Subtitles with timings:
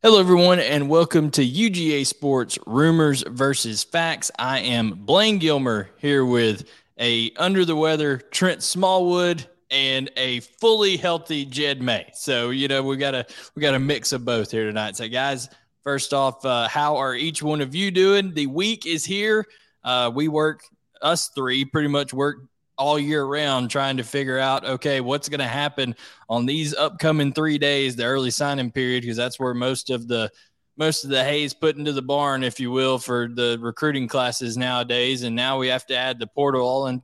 [0.00, 4.30] Hello, everyone, and welcome to UGA Sports Rumors versus Facts.
[4.38, 6.68] I am Blaine Gilmer here with
[7.00, 12.08] a under the weather Trent Smallwood and a fully healthy Jed May.
[12.14, 13.26] So you know we got a
[13.56, 14.94] we got a mix of both here tonight.
[14.94, 15.48] So guys,
[15.82, 18.32] first off, uh, how are each one of you doing?
[18.32, 19.46] The week is here.
[19.82, 20.60] Uh, we work
[21.02, 22.36] us three pretty much work
[22.78, 25.94] all year round trying to figure out okay what's going to happen
[26.28, 30.30] on these upcoming three days the early signing period because that's where most of the
[30.78, 34.06] most of the hay is put into the barn if you will for the recruiting
[34.06, 35.24] classes nowadays.
[35.24, 37.02] And now we have to add the portal all in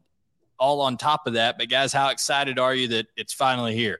[0.58, 1.58] all on top of that.
[1.58, 3.98] But guys how excited are you that it's finally here?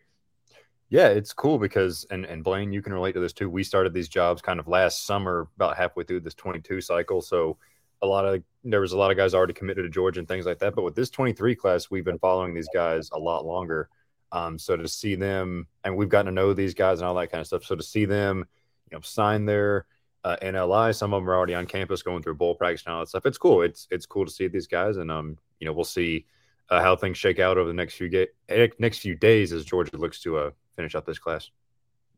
[0.91, 3.51] Yeah it's cool because and, and blaine you can relate to this too.
[3.51, 7.21] We started these jobs kind of last summer about halfway through this 22 cycle.
[7.21, 7.59] So
[8.01, 10.47] a lot of there was a lot of guys already committed to Georgia and things
[10.47, 10.75] like that.
[10.75, 13.89] But with this 23 class, we've been following these guys a lot longer.
[14.33, 17.31] Um, so to see them, and we've gotten to know these guys and all that
[17.31, 17.65] kind of stuff.
[17.65, 18.45] So to see them,
[18.91, 19.87] you know, sign their
[20.25, 23.01] uh, NLI, some of them are already on campus going through bowl practice and all
[23.01, 23.27] that stuff.
[23.27, 23.63] It's cool.
[23.63, 26.27] It's it's cool to see these guys, and um, you know, we'll see
[26.71, 29.65] uh, how things shake out over the next few ga- eh, next few days as
[29.65, 31.51] Georgia looks to uh, finish up this class.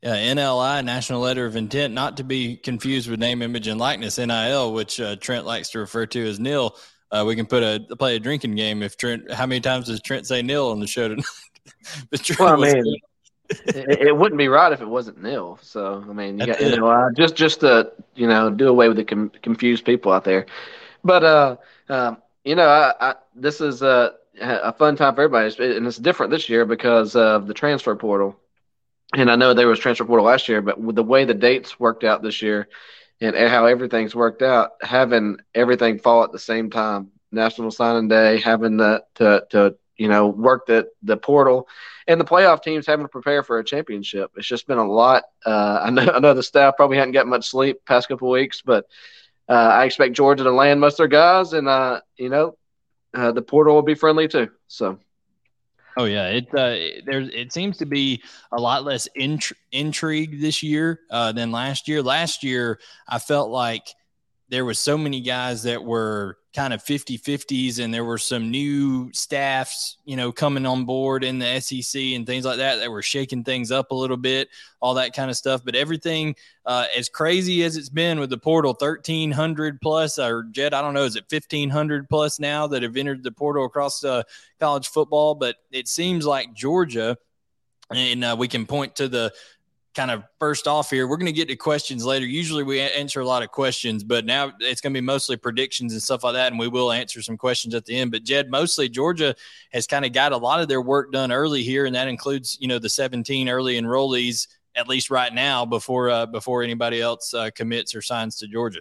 [0.03, 4.19] Yeah, NLI, National Letter of Intent, not to be confused with name, image, and likeness,
[4.19, 6.77] NIL, which uh, Trent likes to refer to as NIL.
[7.11, 9.31] Uh, we can put a play a drinking game if Trent.
[9.33, 11.25] How many times does Trent say nil on the show tonight?
[12.39, 12.97] well, I mean,
[13.51, 15.59] it, it, wouldn't be right if it wasn't nil.
[15.63, 19.05] So I mean, you got NLI just just to you know do away with the
[19.05, 20.47] com- confused people out there.
[21.05, 21.57] But uh,
[21.89, 25.97] um, you know, I, I, this is a a fun time for everybody, and it's
[25.97, 28.39] different this year because of the transfer portal
[29.15, 31.79] and I know there was transfer portal last year, but with the way the dates
[31.79, 32.69] worked out this year
[33.21, 38.41] and how everything's worked out, having everything fall at the same time, National Signing Day,
[38.41, 41.69] having the to to you know work the the portal,
[42.07, 44.33] and the playoff teams having to prepare for a championship.
[44.37, 45.25] It's just been a lot.
[45.45, 48.63] Uh, I know I know the staff probably hadn't got much sleep past couple weeks,
[48.63, 48.87] but
[49.49, 52.57] uh, I expect Georgia to land most of their guys, and uh, you know
[53.15, 54.51] uh, the portal will be friendly too.
[54.69, 54.99] So.
[55.97, 60.63] Oh yeah, it uh, there's it seems to be a lot less int- intrigue this
[60.63, 62.03] year uh, than last year.
[62.03, 63.87] Last year, I felt like
[64.51, 69.13] there was so many guys that were kind of 50-50s and there were some new
[69.13, 73.03] staffs you know coming on board in the sec and things like that that were
[73.03, 74.49] shaking things up a little bit
[74.81, 75.63] all that kind of stuff.
[75.65, 76.35] But everything
[76.65, 80.95] uh, as crazy as it's been with the portal 1300 plus or jet i don't
[80.95, 84.23] know is it 1500 plus now that have entered the portal across uh,
[84.59, 85.35] college football?
[85.35, 87.19] But it seems like georgia
[87.91, 89.33] and uh, we can point to the
[89.97, 92.27] kind of first off here, we're going to get to questions later.
[92.27, 95.95] Usually we answer a lot of questions, but now it's going to be mostly predictions
[95.95, 96.53] and stuff like that.
[96.53, 98.13] And we will answer some questions at the end.
[98.13, 99.35] But Jed, mostly Georgia
[99.73, 102.59] has kind of got a lot of their work done early here, and that includes
[102.61, 104.47] you know the 17 early enrollees
[104.77, 108.81] at least right now before uh, before anybody else uh, commits or signs to Georgia.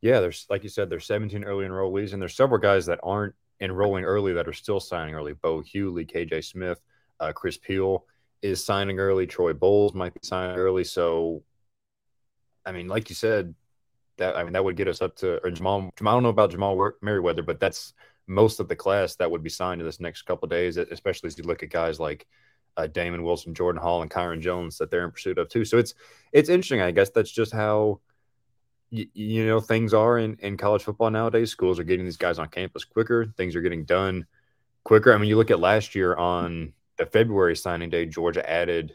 [0.00, 3.34] Yeah, there's like you said, there's 17 early enrollees, and there's several guys that aren't
[3.60, 5.34] enrolling early that are still signing early.
[5.34, 6.80] Bo Hughley, KJ Smith,
[7.20, 8.06] uh, Chris Peal
[8.42, 9.26] is signing early.
[9.26, 10.84] Troy Bowles might be signing early.
[10.84, 11.42] So,
[12.66, 13.54] I mean, like you said,
[14.18, 15.90] that I mean that would get us up to or Jamal.
[15.96, 17.94] Jamal I don't know about Jamal Merriweather, but that's
[18.26, 20.76] most of the class that would be signed in this next couple days.
[20.76, 22.26] Especially as you look at guys like
[22.76, 25.64] uh, Damon Wilson, Jordan Hall, and Kyron Jones that they're in pursuit of too.
[25.64, 25.94] So it's
[26.32, 26.80] it's interesting.
[26.80, 28.00] I guess that's just how.
[28.90, 31.50] you know things are in, in college football nowadays.
[31.50, 33.24] Schools are getting these guys on campus quicker.
[33.36, 34.26] Things are getting done
[34.84, 35.14] quicker.
[35.14, 38.94] I mean, you look at last year on the February signing day, Georgia added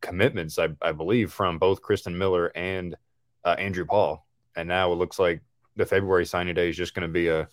[0.00, 2.96] commitments, I, I believe, from both Christen Miller and
[3.44, 4.26] uh, Andrew Paul.
[4.56, 5.40] And now it looks like
[5.76, 7.48] the February signing day is just going to be a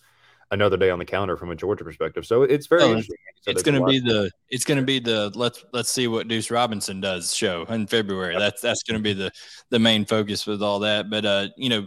[0.50, 2.26] another day on the calendar from a Georgia perspective.
[2.26, 3.16] So it's very oh, interesting.
[3.46, 6.50] it's going to be the it's going to be the let's let's see what Deuce
[6.50, 8.34] Robinson does show in February.
[8.34, 8.40] Yep.
[8.40, 9.30] That's that's going to be the
[9.70, 11.10] the main focus with all that.
[11.10, 11.86] But uh, you know,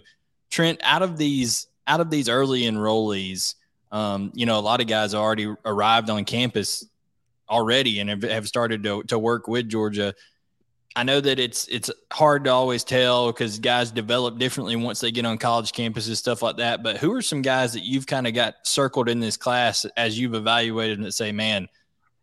[0.50, 3.56] Trent, out of these out of these early enrollees,
[3.92, 6.86] um, you know, a lot of guys already arrived on campus
[7.50, 10.14] already and have, started to, to work with Georgia.
[10.96, 15.12] I know that it's it's hard to always tell because guys develop differently once they
[15.12, 16.84] get on college campuses, stuff like that.
[16.84, 20.20] But who are some guys that you've kind of got circled in this class as
[20.20, 21.68] you've evaluated and say, man,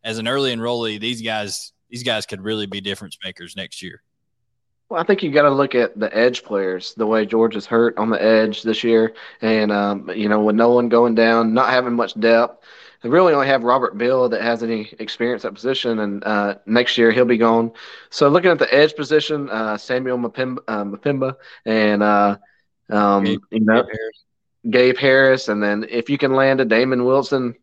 [0.02, 4.02] as an early enrollee, these guys these guys could really be difference makers next year?
[4.88, 7.96] Well, I think you got to look at the edge players, the way Georgia's hurt
[7.98, 11.70] on the edge this year, and um, you know, with no one going down, not
[11.70, 12.64] having much depth
[13.06, 16.98] they really only have Robert Beal that has any experience at position, and uh, next
[16.98, 17.70] year he'll be gone.
[18.10, 22.36] So looking at the edge position, uh, Samuel M'Pemba, uh, M'Pemba and uh,
[22.90, 24.24] um, Gabe, you know Gabe Harris.
[24.68, 27.54] Gabe Harris, and then if you can land a Damon Wilson,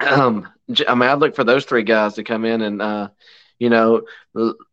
[0.00, 0.48] um,
[0.88, 3.08] I mean I'd look for those three guys to come in and uh,
[3.60, 4.02] you know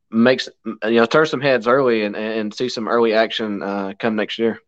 [0.10, 4.16] makes you know turn some heads early and and see some early action uh, come
[4.16, 4.62] next year.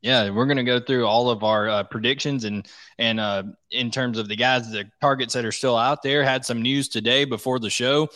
[0.00, 2.66] Yeah, we're going to go through all of our uh, predictions and
[2.98, 6.22] and uh, in terms of the guys, the targets that are still out there.
[6.22, 8.08] Had some news today before the show.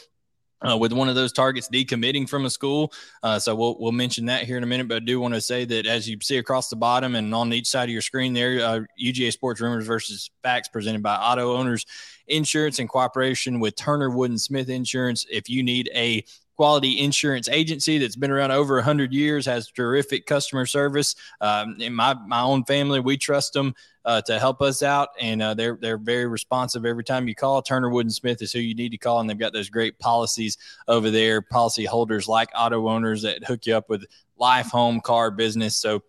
[0.64, 2.92] Uh, with one of those targets decommitting from a school,
[3.24, 4.86] uh, so we'll we'll mention that here in a minute.
[4.86, 7.52] But I do want to say that as you see across the bottom and on
[7.52, 11.56] each side of your screen, there, uh, UGA Sports Rumors versus Facts, presented by Auto
[11.56, 11.84] Owners
[12.28, 15.26] Insurance in cooperation with Turner Wood and Smith Insurance.
[15.28, 16.24] If you need a
[16.56, 21.14] quality insurance agency that's been around over 100 years, has terrific customer service.
[21.40, 25.40] Um, in my, my own family, we trust them uh, to help us out, and
[25.40, 27.62] uh, they're they're very responsive every time you call.
[27.62, 29.98] Turner Wood and Smith is who you need to call, and they've got those great
[29.98, 30.58] policies
[30.88, 31.40] over there.
[31.40, 34.04] Policy holders like auto owners that hook you up with
[34.36, 35.76] life, home, car, business.
[35.76, 36.02] So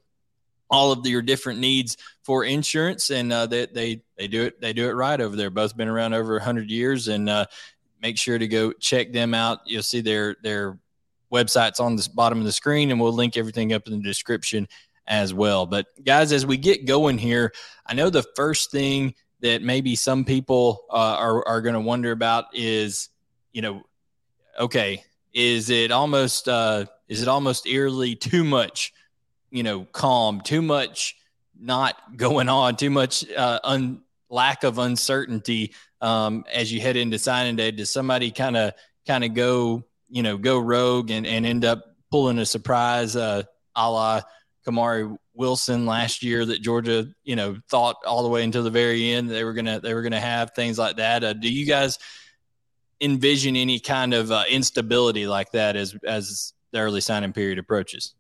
[0.69, 4.74] all of your different needs for insurance, and uh, they, they they do it they
[4.74, 5.51] do it right over there.
[5.51, 7.45] Both been around over 100 years, and uh,
[8.04, 9.62] make sure to go check them out.
[9.66, 10.78] You'll see their their
[11.32, 14.68] websites on the bottom of the screen, and we'll link everything up in the description
[15.08, 15.66] as well.
[15.66, 17.54] But guys, as we get going here,
[17.88, 22.12] I know the first thing that maybe some people uh, are are going to wonder
[22.12, 23.10] about is,
[23.54, 23.84] you know,
[24.60, 25.04] okay,
[25.34, 28.94] is it almost uh, is it almost eerily too much,
[29.50, 31.16] you know, calm, too much
[31.58, 34.02] not going on, too much uh, un,
[34.33, 37.71] lack of uncertainty um, as you head into signing day?
[37.71, 38.74] Does somebody kind of
[39.07, 43.44] kind of go you know go rogue and, and end up pulling a surprise uh,
[43.75, 44.21] a la
[44.68, 49.12] Kamari Wilson last year that Georgia you know thought all the way until the very
[49.12, 51.24] end they were gonna they were gonna have things like that.
[51.24, 51.97] Uh, do you guys
[53.01, 58.15] envision any kind of uh, instability like that as as the early signing period approaches?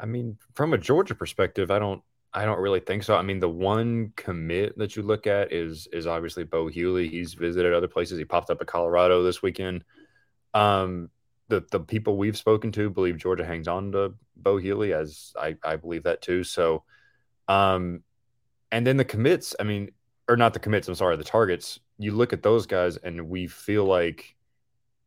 [0.00, 2.02] I mean, from a Georgia perspective, I don't
[2.32, 3.16] I don't really think so.
[3.16, 7.10] I mean, the one commit that you look at is is obviously Bo Hughley.
[7.10, 8.18] He's visited other places.
[8.18, 9.84] He popped up at Colorado this weekend.
[10.52, 11.10] Um,
[11.48, 15.56] the the people we've spoken to believe Georgia hangs on to Bo Hughley, as I
[15.64, 16.44] I believe that too.
[16.44, 16.84] So,
[17.48, 18.02] um,
[18.70, 19.56] and then the commits.
[19.58, 19.90] I mean,
[20.28, 20.86] or not the commits.
[20.88, 21.80] I'm sorry, the targets.
[21.98, 24.36] You look at those guys, and we feel like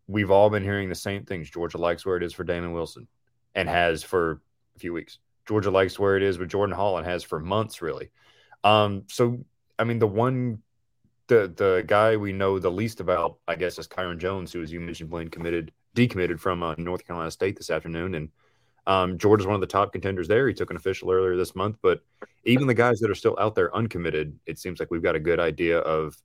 [0.08, 1.50] we've all been hearing the same things.
[1.50, 3.08] Georgia likes where it is for Damon Wilson,
[3.54, 4.42] and has for
[4.76, 5.20] a few weeks.
[5.52, 8.10] Georgia likes where it is with Jordan Holland has for months, really.
[8.64, 9.44] Um, so
[9.78, 10.60] I mean, the one,
[11.28, 14.72] the the guy we know the least about, I guess, is Kyron Jones, who, as
[14.72, 18.30] you mentioned, Blaine committed, decommitted from uh, North Carolina State this afternoon, and
[18.88, 20.48] um, Georgia's one of the top contenders there.
[20.48, 22.00] He took an official earlier this month, but
[22.46, 25.20] even the guys that are still out there uncommitted, it seems like we've got a
[25.20, 26.16] good idea of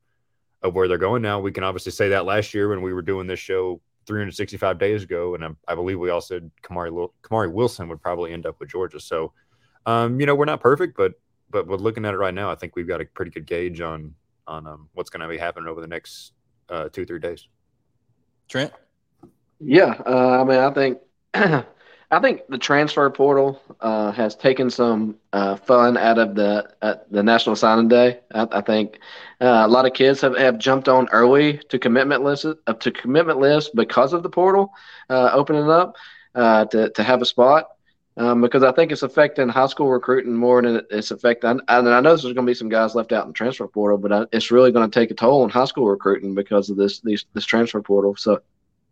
[0.62, 1.40] of where they're going now.
[1.40, 5.03] We can obviously say that last year when we were doing this show 365 days
[5.03, 8.58] ago, and I, I believe we all said Kamari Kamari Wilson would probably end up
[8.61, 9.00] with Georgia.
[9.00, 9.32] So,
[9.85, 11.14] um, you know, we're not perfect, but
[11.50, 13.81] but but looking at it right now, I think we've got a pretty good gauge
[13.81, 14.14] on
[14.47, 16.32] on um, what's going to be happening over the next
[16.69, 17.49] uh, two three days.
[18.49, 18.73] Trent,
[19.61, 20.99] yeah, uh, I mean, I think
[22.11, 26.94] I think the transfer portal uh, has taken some uh, fun out of the uh,
[27.11, 28.20] the National Signing Day.
[28.32, 29.00] I, I think
[29.41, 32.91] uh, a lot of kids have, have jumped on early to commitment lists uh, to
[32.93, 34.73] commitment lists because of the portal
[35.11, 35.97] uh, opening up
[36.35, 37.70] to to have a spot.
[38.19, 41.61] Um, because I think it's affecting high school recruiting more than it's affecting.
[41.69, 43.99] And I know there's going to be some guys left out in the transfer portal,
[43.99, 47.00] but it's really going to take a toll on high school recruiting because of this
[47.00, 48.16] these, this transfer portal.
[48.16, 48.40] So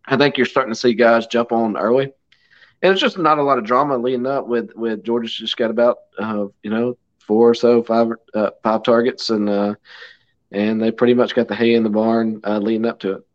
[0.05, 2.13] I think you're starting to see guys jump on early
[2.85, 5.71] and it's just not a lot of drama leading up with with Georgia's just got
[5.71, 9.75] about uh, you know four or so five uh, five targets and uh,
[10.53, 13.27] and they pretty much got the hay in the barn uh, leading up to it.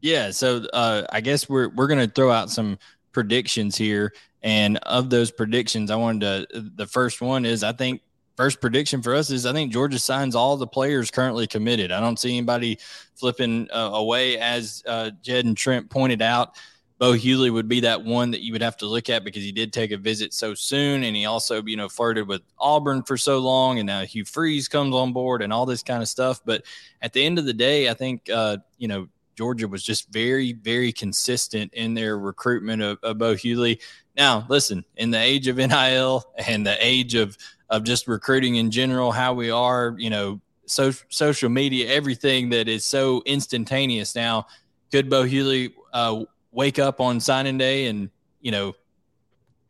[0.00, 2.78] Yeah, so uh, I guess we're we're gonna throw out some
[3.10, 6.20] predictions here, and of those predictions, I wanted
[6.52, 6.70] to.
[6.76, 8.00] The first one is I think
[8.36, 11.90] first prediction for us is I think Georgia signs all the players currently committed.
[11.90, 12.78] I don't see anybody
[13.16, 14.84] flipping uh, away, as
[15.20, 16.54] Jed and Trent pointed out.
[16.98, 19.50] Bo Hughley would be that one that you would have to look at because he
[19.50, 23.16] did take a visit so soon, and he also, you know, flirted with Auburn for
[23.16, 26.40] so long, and now Hugh Freeze comes on board and all this kind of stuff.
[26.44, 26.62] But
[27.02, 30.52] at the end of the day, I think, uh, you know, Georgia was just very,
[30.52, 33.80] very consistent in their recruitment of, of Bo Hughley.
[34.16, 37.36] Now, listen, in the age of NIL and the age of
[37.70, 42.68] of just recruiting in general, how we are, you know, so, social media, everything that
[42.68, 44.46] is so instantaneous now.
[44.92, 46.24] Could Bo Hughley uh,
[46.54, 48.74] wake up on signing day and you know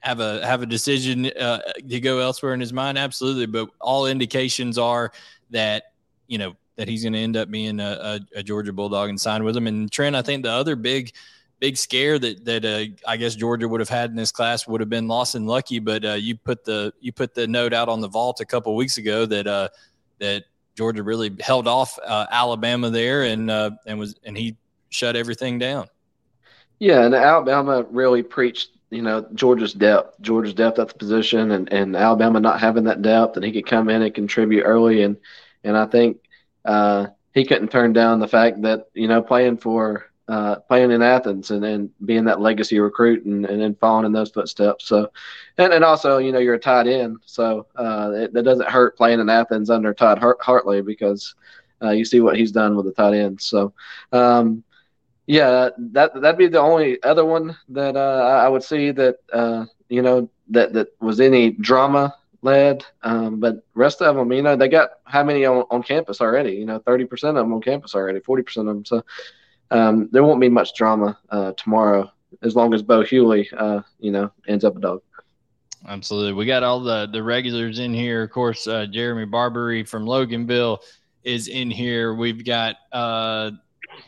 [0.00, 2.98] have a have a decision uh, to go elsewhere in his mind?
[2.98, 3.46] Absolutely.
[3.46, 5.10] But all indications are
[5.50, 5.92] that
[6.26, 9.20] you know that he's going to end up being a, a, a, georgia bulldog and
[9.20, 9.66] sign with him.
[9.66, 11.12] And trent i think the other big
[11.60, 14.80] big scare that that uh, i guess georgia would have had in this class would
[14.80, 18.00] have been Lawson Luckie, but uh, you put the you put the note out on
[18.00, 19.68] the vault a couple weeks ago that uh
[20.18, 20.44] that
[20.76, 24.56] georgia really held off uh, alabama there and uh, and was and he
[24.90, 25.86] shut everything down
[26.78, 31.72] Yeah, and Alabama really preached, you know, Georgia's depth, Georgia's depth at the position, and
[31.72, 35.16] and Alabama not having that depth, and he could come in and contribute early, and
[35.62, 36.18] and I think
[36.64, 41.02] uh, he couldn't turn down the fact that you know playing for uh, playing in
[41.02, 44.86] Athens and, and being that legacy recruit and, and then following in those footsteps.
[44.86, 45.10] So,
[45.58, 48.96] and and also you know you're a tight end, so uh, it, that doesn't hurt
[48.96, 51.34] playing in Athens under Todd Hart- Hartley because
[51.82, 53.40] uh, you see what he's done with the tight end.
[53.40, 53.72] So,
[54.12, 54.64] um,
[55.26, 59.66] yeah, that that'd be the only other one that uh, I would see that uh,
[59.88, 62.84] you know that that was any drama led.
[63.02, 66.52] Um, but rest of them, you know, they got how many on, on campus already?
[66.52, 68.84] You know, thirty percent of them on campus already, forty percent of them.
[68.84, 69.04] So
[69.70, 72.10] um, there won't be much drama uh, tomorrow
[72.42, 75.02] as long as Bo Hughley, uh, you know, ends up a dog.
[75.86, 78.22] Absolutely, we got all the the regulars in here.
[78.22, 80.78] Of course, uh, Jeremy Barbary from Loganville
[81.24, 82.14] is in here.
[82.14, 83.50] We've got uh,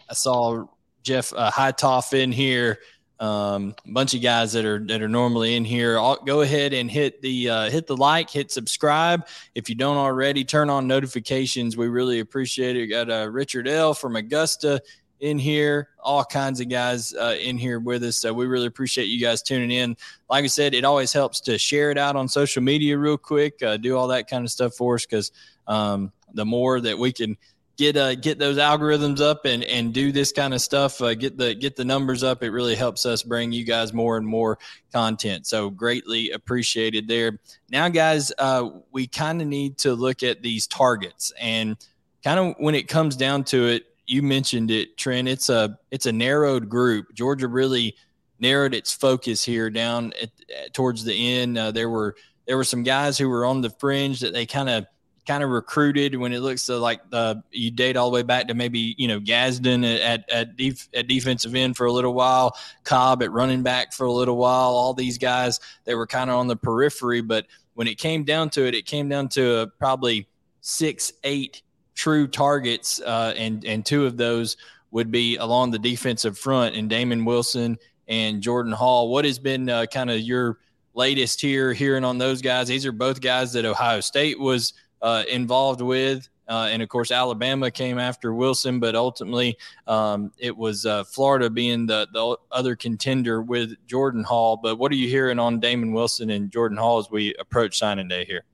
[0.08, 0.66] I saw
[1.06, 2.80] Jeff uh, Hightoff in here.
[3.18, 5.98] Um, a bunch of guys that are that are normally in here.
[5.98, 9.26] I'll go ahead and hit the uh, hit the like, hit subscribe.
[9.54, 11.76] If you don't already, turn on notifications.
[11.76, 12.80] We really appreciate it.
[12.80, 14.82] We got uh, Richard L from Augusta
[15.20, 18.18] in here, all kinds of guys uh, in here with us.
[18.18, 19.96] So we really appreciate you guys tuning in.
[20.28, 23.62] Like I said, it always helps to share it out on social media real quick,
[23.62, 25.32] uh, do all that kind of stuff for us because
[25.68, 27.38] um, the more that we can
[27.76, 31.36] get uh, get those algorithms up and and do this kind of stuff uh, get
[31.36, 32.42] the get the numbers up.
[32.42, 34.58] It really helps us bring you guys more and more
[34.92, 35.46] content.
[35.46, 37.38] So greatly appreciated there.
[37.70, 41.32] Now guys uh, we kind of need to look at these targets.
[41.40, 41.76] And
[42.24, 46.06] kind of when it comes down to it you mentioned it trent it's a it's
[46.06, 47.12] a narrowed group.
[47.14, 47.94] Georgia really
[48.38, 50.30] narrowed its focus here down at,
[50.72, 51.58] towards the end.
[51.58, 52.14] Uh, there were
[52.46, 54.86] there were some guys who were on the fringe that they kind of
[55.26, 58.54] kind of recruited when it looks like the you date all the way back to
[58.54, 63.22] maybe you know Gadsden at at, def, at defensive end for a little while, Cobb
[63.22, 64.70] at running back for a little while.
[64.70, 68.50] All these guys they were kind of on the periphery, but when it came down
[68.50, 70.28] to it, it came down to uh, probably
[70.60, 71.62] six, eight
[71.94, 74.56] true targets, uh, and and two of those
[74.90, 77.78] would be along the defensive front, and Damon Wilson
[78.08, 79.10] and Jordan Hall.
[79.10, 80.58] What has been uh, kind of your
[80.94, 82.68] latest here hearing on those guys?
[82.68, 84.72] These are both guys that Ohio State was
[85.06, 86.28] uh, involved with.
[86.48, 91.48] Uh, and of course, Alabama came after Wilson, but ultimately um, it was uh, Florida
[91.48, 94.56] being the, the other contender with Jordan Hall.
[94.56, 98.08] But what are you hearing on Damon Wilson and Jordan Hall as we approach signing
[98.08, 98.44] day here?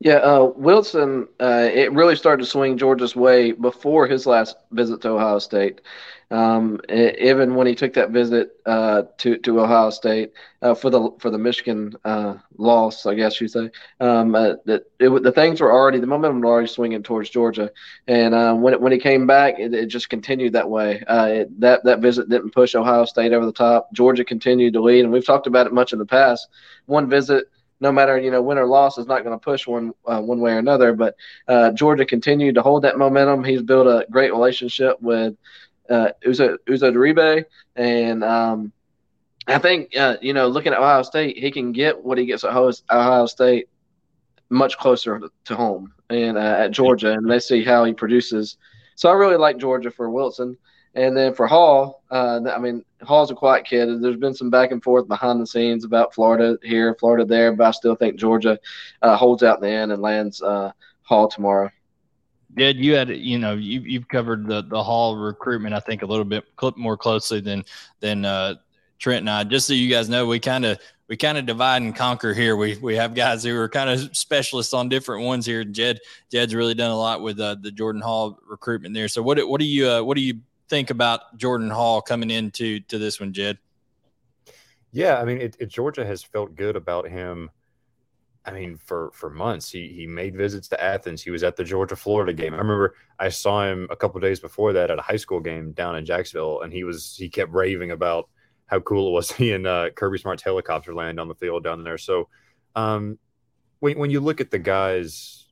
[0.00, 5.00] Yeah, uh, Wilson, uh, it really started to swing Georgia's way before his last visit
[5.02, 5.82] to Ohio State.
[6.34, 11.10] Um, even when he took that visit uh, to to Ohio State uh, for the
[11.20, 15.60] for the Michigan uh, loss, I guess you say um, uh, that it, the things
[15.60, 17.70] were already the momentum was already swinging towards Georgia,
[18.08, 21.04] and uh, when it, when he came back, it, it just continued that way.
[21.04, 23.92] Uh, it, that that visit didn't push Ohio State over the top.
[23.92, 26.48] Georgia continued to lead, and we've talked about it much in the past.
[26.86, 27.46] One visit
[27.80, 30.40] no matter you know win or loss is not going to push one uh, one
[30.40, 30.94] way or another.
[30.94, 31.14] But
[31.46, 33.44] uh, Georgia continued to hold that momentum.
[33.44, 35.34] He's built a great relationship with
[35.90, 37.44] uh, Uzo Uzo Diribe,
[37.76, 38.72] and um,
[39.46, 42.44] I think uh, you know looking at Ohio State, he can get what he gets
[42.44, 43.68] at Ohio State
[44.50, 48.56] much closer to home and uh, at Georgia, and let's see how he produces.
[48.96, 50.56] So I really like Georgia for Wilson.
[50.96, 54.00] And then for Hall, uh, I mean, Hall's a quiet kid.
[54.00, 57.66] There's been some back and forth behind the scenes about Florida here, Florida there, but
[57.66, 58.58] I still think Georgia
[59.02, 60.70] uh, holds out in the end and lands uh,
[61.02, 61.70] Hall tomorrow.
[62.56, 66.06] Did you had you know you you've covered the the Hall recruitment I think a
[66.06, 66.44] little bit
[66.76, 67.64] more closely than
[68.00, 68.54] than uh,
[68.98, 69.44] Trent and I.
[69.44, 72.56] Just so you guys know, we kind of we kind of divide and conquer here.
[72.56, 75.64] We we have guys who are kind of specialists on different ones here.
[75.64, 79.08] Jed Jed's really done a lot with uh, the Jordan Hall recruitment there.
[79.08, 82.80] So what what do you uh, what do you think about Jordan Hall coming into
[82.80, 83.58] to this one, Jed?
[84.92, 87.50] Yeah, I mean, it, it, Georgia has felt good about him.
[88.46, 91.22] I mean, for for months, he he made visits to Athens.
[91.22, 92.52] He was at the Georgia Florida game.
[92.52, 95.72] I remember I saw him a couple days before that at a high school game
[95.72, 98.28] down in Jacksonville, and he was he kept raving about
[98.66, 99.32] how cool it was.
[99.40, 101.98] And uh, Kirby Smart's helicopter land on the field down there.
[101.98, 102.28] So,
[102.76, 103.18] um,
[103.80, 105.46] when when you look at the guys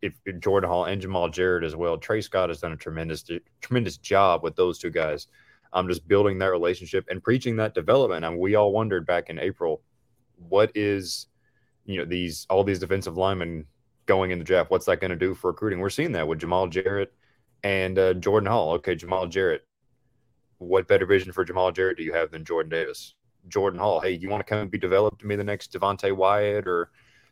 [0.00, 3.24] if, Jordan Hall and Jamal Jarrett as well, Tray Scott has done a tremendous
[3.60, 5.28] tremendous job with those two guys.
[5.72, 8.24] I'm um, just building that relationship and preaching that development.
[8.24, 9.82] And we all wondered back in April,
[10.36, 11.26] what is
[11.84, 13.66] you know these all these defensive linemen
[14.06, 14.70] going in the draft?
[14.70, 15.80] What's that going to do for recruiting?
[15.80, 17.12] We're seeing that with Jamal Jarrett
[17.62, 18.72] and uh, Jordan Hall.
[18.74, 19.64] Okay, Jamal Jarrett.
[20.58, 23.14] What better vision for Jamal Jarrett do you have than Jordan Davis?
[23.48, 24.00] Jordan Hall.
[24.00, 26.90] Hey, you want to come and be developed to be the next Devonte Wyatt or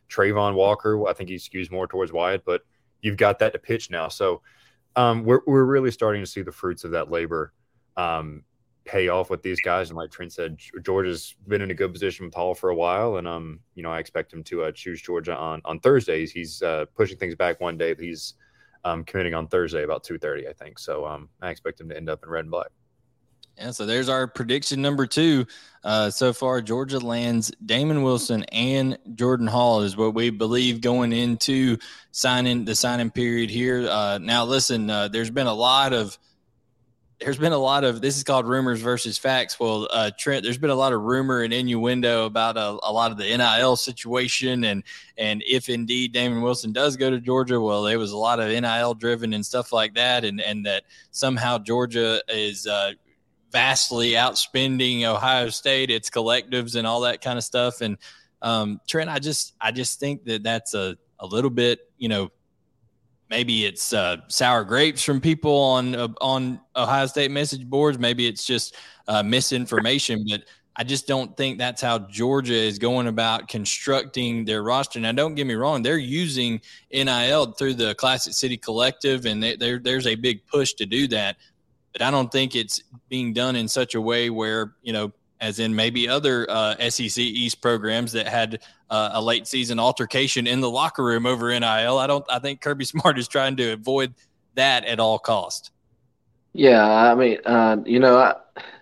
[0.09, 1.07] Travon Walker.
[1.07, 2.61] I think he skews more towards Wyatt, but
[3.01, 4.07] you've got that to pitch now.
[4.07, 4.41] So
[4.95, 7.53] um, we're we're really starting to see the fruits of that labor.
[7.97, 8.43] Um,
[8.85, 9.89] pay off with these guys.
[9.89, 13.17] And like Trent said, Georgia's been in a good position with Hall for a while,
[13.17, 16.31] and um, you know, I expect him to uh, choose Georgia on on Thursdays.
[16.31, 17.95] He's uh, pushing things back one day.
[17.97, 18.35] He's
[18.83, 20.79] um, committing on Thursday about two thirty, I think.
[20.79, 22.67] So um, I expect him to end up in red and black.
[23.57, 25.45] Yeah, so there's our prediction number two.
[25.83, 31.13] Uh, so far, Georgia lands Damon Wilson and Jordan Hall is what we believe going
[31.13, 31.77] into
[32.11, 33.87] signing the signing period here.
[33.87, 36.17] Uh, now, listen, uh, there's been a lot of
[37.23, 39.59] there's been a lot of this is called rumors versus facts.
[39.59, 43.11] Well, uh, Trent, there's been a lot of rumor and innuendo about a, a, lot
[43.11, 44.83] of the NIL situation, and
[45.17, 48.49] and if indeed Damon Wilson does go to Georgia, well, there was a lot of
[48.49, 52.91] NIL driven and stuff like that, and and that somehow Georgia is uh,
[53.51, 57.81] vastly outspending Ohio State, its collectives, and all that kind of stuff.
[57.81, 57.97] And
[58.41, 62.31] um, Trent, I just I just think that that's a a little bit, you know,
[63.29, 67.97] maybe it's uh, sour grapes from people on uh, on Ohio State message boards.
[67.97, 68.75] Maybe it's just
[69.07, 70.43] uh, misinformation, but
[70.75, 74.99] I just don't think that's how Georgia is going about constructing their roster.
[74.99, 76.61] Now, don't get me wrong; they're using
[76.91, 81.37] NIL through the Classic City Collective, and they, there's a big push to do that.
[81.91, 85.11] But I don't think it's being done in such a way where you know
[85.43, 90.47] as in maybe other uh, SEC East programs that had uh, a late season altercation
[90.47, 91.97] in the locker room over NIL.
[91.97, 92.25] I don't.
[92.29, 94.13] I think Kirby Smart is trying to avoid
[94.55, 95.71] that at all cost.
[96.53, 98.35] Yeah, I mean, uh, you know, I,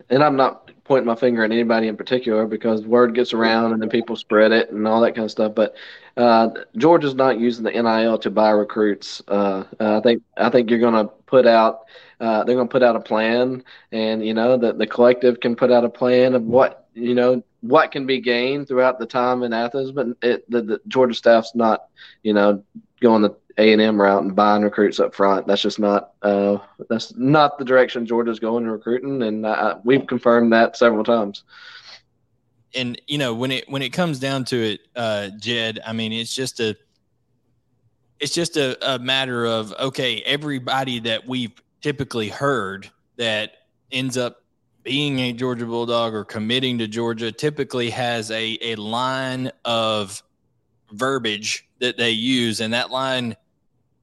[0.09, 3.81] and I'm not pointing my finger at anybody in particular because word gets around and
[3.81, 5.55] then people spread it and all that kind of stuff.
[5.55, 5.73] But
[6.17, 9.21] uh, Georgia's not using the NIL to buy recruits.
[9.25, 11.85] Uh, I think I think you're going to put out
[12.19, 15.55] uh, they're going to put out a plan, and you know that the collective can
[15.55, 19.43] put out a plan of what you know what can be gained throughout the time
[19.43, 19.93] in Athens.
[19.93, 21.85] But it, the, the Georgia staff's not
[22.21, 22.65] you know
[22.99, 25.47] going the A and M route and buying recruits up front.
[25.47, 26.57] That's just not uh,
[26.89, 31.43] that's not the direction Georgia's going in recruiting, and uh, we've confirmed that several times
[32.73, 36.13] and you know when it when it comes down to it uh jed i mean
[36.13, 36.73] it's just a
[38.21, 43.51] it's just a, a matter of okay everybody that we've typically heard that
[43.91, 44.43] ends up
[44.83, 50.23] being a Georgia Bulldog or committing to Georgia typically has a, a line of
[50.91, 52.61] verbiage that they use.
[52.61, 53.35] And that line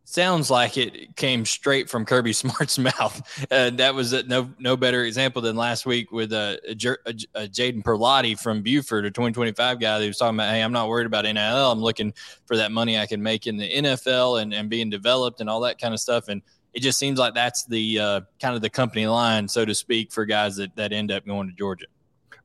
[0.08, 3.46] sounds like it came straight from Kirby Smart's mouth.
[3.50, 6.72] Uh, that was a, no no better example than last week with uh, a,
[7.06, 10.72] a, a Jaden Perlotte from Buford, a 2025 guy who was talking about, hey, I'm
[10.72, 11.38] not worried about NIL.
[11.70, 12.14] I'm looking
[12.46, 15.60] for that money I can make in the NFL and, and being developed and all
[15.60, 16.28] that kind of stuff.
[16.28, 16.42] And
[16.74, 20.12] it just seems like that's the uh, kind of the company line, so to speak,
[20.12, 21.86] for guys that, that end up going to Georgia.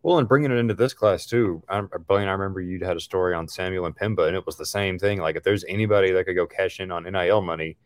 [0.03, 3.33] Well, and bringing it into this class too, I, I remember you had a story
[3.33, 5.19] on Samuel M'Pemba, and it was the same thing.
[5.19, 7.77] Like if there's anybody that could go cash in on NIL money,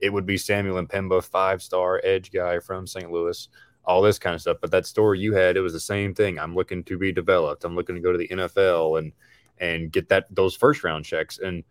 [0.00, 3.12] it would be Samuel M'Pemba, five star edge guy from St.
[3.12, 3.48] Louis,
[3.84, 4.56] all this kind of stuff.
[4.60, 6.40] But that story you had, it was the same thing.
[6.40, 7.64] I'm looking to be developed.
[7.64, 9.12] I'm looking to go to the NFL and
[9.58, 11.38] and get that those first round checks.
[11.38, 11.62] And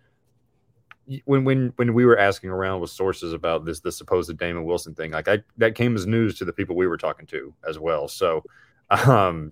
[1.26, 4.96] when when when we were asking around with sources about this the supposed Damon Wilson
[4.96, 7.78] thing, like I that came as news to the people we were talking to as
[7.80, 8.08] well.
[8.08, 8.46] So,
[8.90, 9.52] um,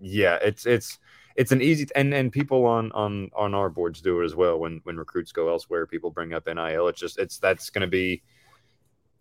[0.00, 0.98] yeah, it's it's
[1.36, 4.58] it's an easy and and people on on on our boards do it as well.
[4.58, 6.88] When when recruits go elsewhere, people bring up NIL.
[6.88, 8.22] It's just it's that's going to be,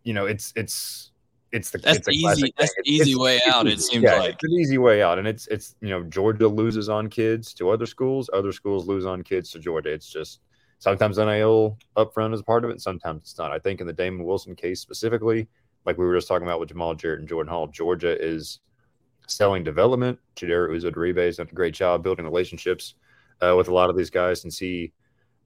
[0.04, 1.12] you know, it's it's
[1.52, 3.68] it's the that's it's the easy that's the easy it's, way it's, out.
[3.68, 6.48] It seems yeah, like it's an easy way out, and it's it's you know Georgia
[6.48, 9.92] loses on kids to other schools, other schools lose on kids to Georgia.
[9.92, 10.42] It's just
[10.80, 13.52] Sometimes NIL upfront is part of it, sometimes it's not.
[13.52, 15.48] I think in the Damon Wilson case specifically,
[15.86, 18.62] like we were just talking about with Jamal Jarrett and Jordan Hall, Georgia is
[19.30, 20.20] selling development.
[20.36, 22.96] Chidera Uzodiribe has done a great job building relationships
[23.42, 24.92] uh, with a lot of these guys since he,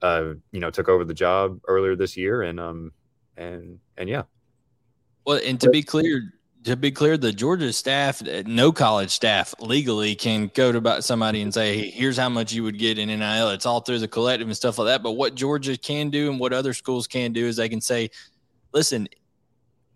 [0.01, 2.91] uh, you know, took over the job earlier this year, and um,
[3.37, 4.23] and and yeah.
[5.25, 10.15] Well, and to be clear, to be clear, the Georgia staff, no college staff legally
[10.15, 13.49] can go to somebody and say, hey, here's how much you would get in NIL.
[13.49, 15.03] It's all through the collective and stuff like that.
[15.03, 18.09] But what Georgia can do and what other schools can do is they can say,
[18.73, 19.07] listen,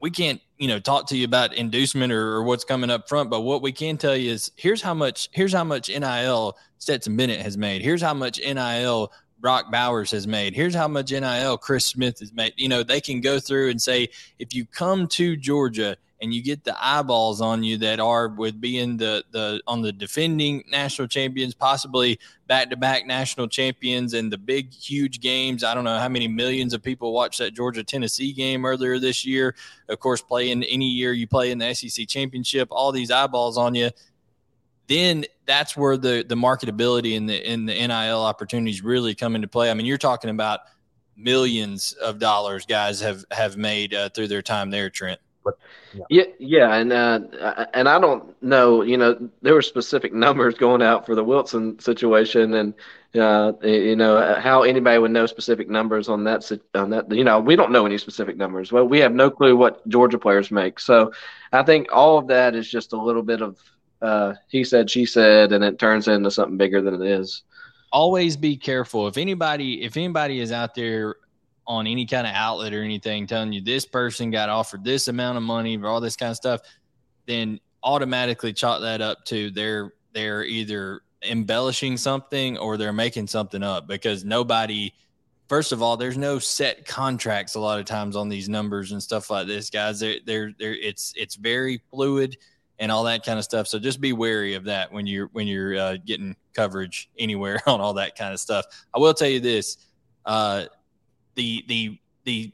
[0.01, 3.29] we can't, you know, talk to you about inducement or, or what's coming up front.
[3.29, 7.15] But what we can tell you is here's how much, here's how much NIL Stetson
[7.15, 7.81] Bennett has made.
[7.81, 10.55] Here's how much NIL Brock Bowers has made.
[10.55, 12.53] Here's how much NIL Chris Smith has made.
[12.57, 16.41] You know, they can go through and say, if you come to Georgia– and you
[16.41, 21.07] get the eyeballs on you that are with being the the on the defending national
[21.07, 25.63] champions, possibly back to back national champions, and the big huge games.
[25.63, 29.25] I don't know how many millions of people watched that Georgia Tennessee game earlier this
[29.25, 29.55] year.
[29.89, 33.75] Of course, playing any year you play in the SEC championship, all these eyeballs on
[33.75, 33.91] you.
[34.87, 39.47] Then that's where the the marketability and the in the NIL opportunities really come into
[39.47, 39.69] play.
[39.69, 40.61] I mean, you're talking about
[41.15, 45.19] millions of dollars guys have have made uh, through their time there, Trent.
[45.47, 45.57] But,
[45.93, 46.03] yeah.
[46.09, 48.81] yeah, yeah, and uh, and I don't know.
[48.81, 52.73] You know, there were specific numbers going out for the Wilson situation, and
[53.15, 56.51] uh, you know how anybody would know specific numbers on that.
[56.75, 58.71] On that, you know, we don't know any specific numbers.
[58.71, 60.79] Well, we have no clue what Georgia players make.
[60.79, 61.13] So,
[61.53, 63.57] I think all of that is just a little bit of
[64.01, 67.43] uh, he said, she said, and it turns into something bigger than it is.
[67.91, 69.07] Always be careful.
[69.07, 71.15] If anybody, if anybody is out there
[71.67, 75.37] on any kind of outlet or anything telling you this person got offered this amount
[75.37, 76.61] of money or all this kind of stuff,
[77.25, 83.63] then automatically chalk that up to they're they're either embellishing something or they're making something
[83.63, 84.91] up because nobody
[85.47, 89.03] first of all there's no set contracts a lot of times on these numbers and
[89.03, 89.99] stuff like this guys.
[89.99, 92.37] They're they're, they're it's it's very fluid
[92.79, 93.67] and all that kind of stuff.
[93.67, 97.81] So just be wary of that when you're when you're uh, getting coverage anywhere on
[97.81, 98.65] all that kind of stuff.
[98.93, 99.77] I will tell you this
[100.25, 100.65] uh,
[101.37, 102.51] the the the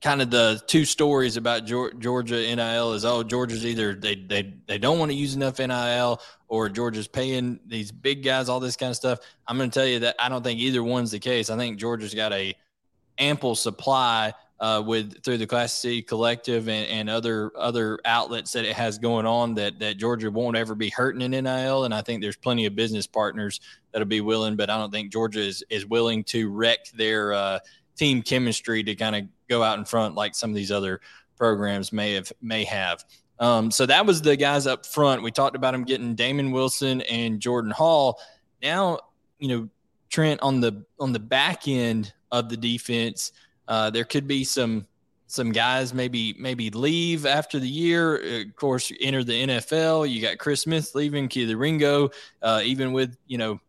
[0.00, 4.78] kind of the two stories about Georgia NIL is oh Georgia's either they they they
[4.78, 8.90] don't want to use enough NIL or Georgia's paying these big guys all this kind
[8.90, 9.18] of stuff.
[9.46, 11.50] I'm going to tell you that I don't think either one's the case.
[11.50, 12.54] I think Georgia's got a
[13.18, 18.64] ample supply uh, with through the Classic City Collective and, and other other outlets that
[18.64, 21.84] it has going on that that Georgia won't ever be hurting in NIL.
[21.84, 23.60] And I think there's plenty of business partners
[23.92, 27.58] that'll be willing, but I don't think Georgia is is willing to wreck their uh,
[27.96, 31.00] team chemistry to kind of go out in front like some of these other
[31.36, 33.04] programs may have may have.
[33.38, 35.22] Um, so that was the guys up front.
[35.22, 38.18] We talked about them getting Damon Wilson and Jordan Hall.
[38.62, 39.00] Now,
[39.38, 39.68] you know,
[40.08, 43.32] Trent on the on the back end of the defense
[43.68, 44.86] uh, there could be some
[45.28, 48.42] some guys maybe maybe leave after the year.
[48.42, 50.08] Of course, you enter the NFL.
[50.08, 52.10] You got Chris Smith leaving, Kelee Ringo,
[52.42, 53.60] uh, even with you know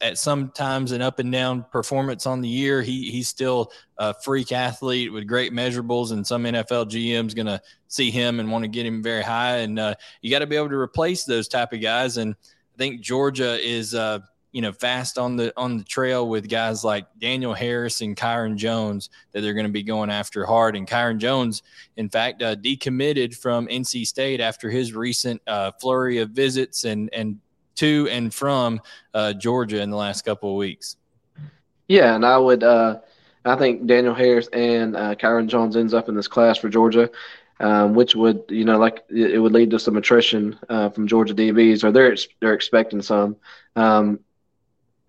[0.00, 2.82] at sometimes an up and down performance on the year.
[2.82, 7.60] He he's still a freak athlete with great measurables, and some NFL GM's going to
[7.88, 9.58] see him and want to get him very high.
[9.58, 12.16] And uh, you got to be able to replace those type of guys.
[12.16, 14.20] And I think Georgia is uh,
[14.54, 18.54] you know, fast on the on the trail with guys like Daniel Harris and Kyron
[18.54, 20.76] Jones that they're going to be going after hard.
[20.76, 21.64] And Kyron Jones,
[21.96, 27.12] in fact, uh, decommitted from NC State after his recent uh, flurry of visits and
[27.12, 27.40] and
[27.74, 28.80] to and from
[29.12, 30.98] uh, Georgia in the last couple of weeks.
[31.88, 33.00] Yeah, and I would, uh,
[33.44, 37.10] I think Daniel Harris and uh, Kyron Jones ends up in this class for Georgia.
[37.60, 41.34] Um, which would you know like it would lead to some attrition uh, from Georgia
[41.34, 43.36] DBs, or they're they're expecting some.
[43.76, 44.20] Um,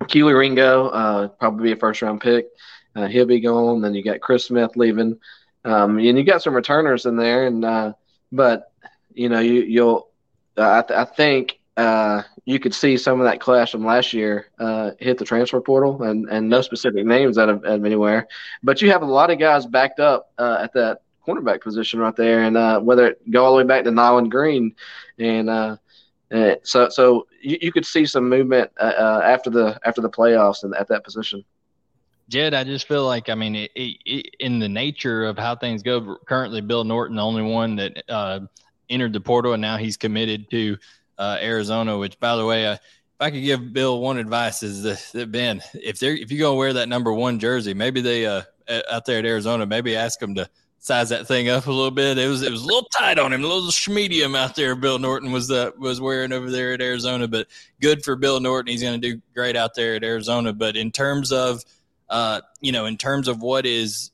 [0.08, 2.48] Kelee Ringo, uh, probably be a first round pick.
[2.96, 3.82] Uh, he'll be gone.
[3.82, 5.20] Then you got Chris Smith leaving,
[5.66, 7.46] um, and you got some returners in there.
[7.48, 7.94] And uh,
[8.32, 8.72] but
[9.14, 10.10] you know you you'll
[10.58, 14.48] I, th- I think uh, you could see some of that class from last year
[14.60, 18.28] uh, hit the transfer portal, and, and no specific names out of, out of anywhere.
[18.64, 22.16] But you have a lot of guys backed up uh, at that cornerback position right
[22.16, 24.76] there, and uh, whether it go all the way back to Nyland Green,
[25.20, 25.78] and uh,
[26.32, 30.10] uh, so so you, you, could see some movement uh, uh, after the after the
[30.10, 31.44] playoffs and at that position.
[32.28, 35.84] Jed, I just feel like I mean, it, it, in the nature of how things
[35.84, 38.40] go, currently Bill Norton, the only one that uh,
[38.90, 40.78] entered the portal, and now he's committed to
[41.18, 41.98] uh, Arizona.
[41.98, 42.80] Which, by the way, uh, if
[43.20, 46.74] I could give Bill one advice, is that Ben, if they're if you go wear
[46.74, 50.50] that number one jersey, maybe they out there at Arizona, maybe ask them to
[50.86, 52.20] size that thing up a little bit.
[52.20, 54.76] It was it was a little tight on him, a little schmedium out there.
[54.76, 57.48] Bill Norton was uh, was wearing over there at Arizona, but
[57.82, 58.72] good for Bill Norton.
[58.72, 60.54] He's going to do great out there at Arizona.
[60.54, 61.64] But in terms of
[62.10, 64.12] uh, you know, in terms of what is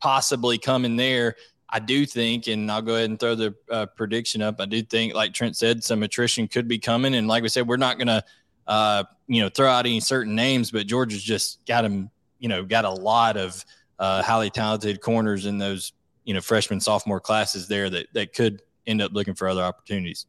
[0.00, 1.36] possibly coming there,
[1.70, 4.56] I do think, and I'll go ahead and throw the uh, prediction up.
[4.60, 7.68] I do think, like Trent said, some attrition could be coming, and like we said,
[7.68, 8.24] we're not going to
[8.66, 12.10] uh, you know throw out any certain names, but Georgia's just got him.
[12.40, 13.64] You know, got a lot of
[13.98, 15.92] uh, highly talented corners in those
[16.24, 20.26] you know freshman sophomore classes there that that could end up looking for other opportunities.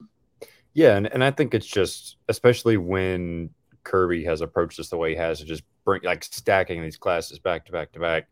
[0.74, 3.50] Yeah, and, and I think it's just especially when
[3.84, 7.40] Kirby has approached this the way he has to just bring like stacking these classes
[7.40, 8.28] back to back to back.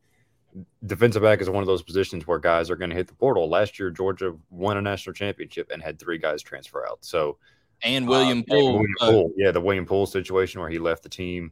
[0.86, 3.50] Defensive back is one of those positions where guys are going to hit the portal.
[3.50, 7.00] Last year, Georgia won a national championship and had three guys transfer out.
[7.02, 7.38] So,
[7.84, 11.04] and William uh, Poole, William uh, Poole, yeah, the William Poole situation where he left
[11.04, 11.52] the team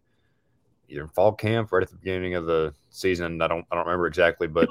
[0.87, 3.41] either in fall camp right at the beginning of the season.
[3.41, 4.69] I don't I don't remember exactly, but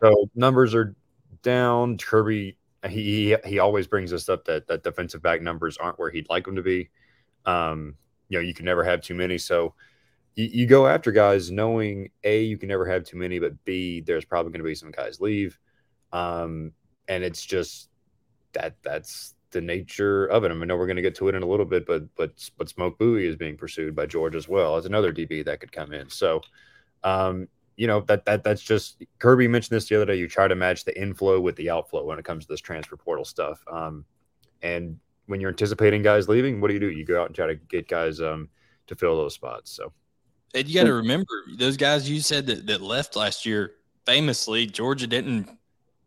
[0.00, 0.94] so numbers are
[1.42, 1.98] down.
[1.98, 2.56] Kirby
[2.88, 6.44] he he always brings us up that that defensive back numbers aren't where he'd like
[6.44, 6.90] them to be.
[7.46, 7.94] Um,
[8.28, 9.38] you know, you can never have too many.
[9.38, 9.74] So
[10.34, 14.00] you, you go after guys knowing a you can never have too many, but b
[14.00, 15.58] there's probably going to be some guys leave.
[16.12, 16.72] Um,
[17.08, 17.88] and it's just
[18.52, 20.50] that that's the nature of it.
[20.50, 22.02] I, mean, I know we're going to get to it in a little bit, but
[22.16, 25.60] but but Smoke Bouie is being pursued by George as well as another DB that
[25.60, 26.10] could come in.
[26.10, 26.40] So,
[27.04, 30.16] um, you know that that that's just Kirby mentioned this the other day.
[30.16, 32.96] You try to match the inflow with the outflow when it comes to this transfer
[32.96, 33.62] portal stuff.
[33.70, 34.04] Um,
[34.62, 36.90] and when you're anticipating guys leaving, what do you do?
[36.90, 38.48] You go out and try to get guys um,
[38.86, 39.70] to fill those spots.
[39.70, 39.92] So,
[40.54, 43.74] and you got to remember those guys you said that, that left last year.
[44.04, 45.48] Famously, Georgia didn't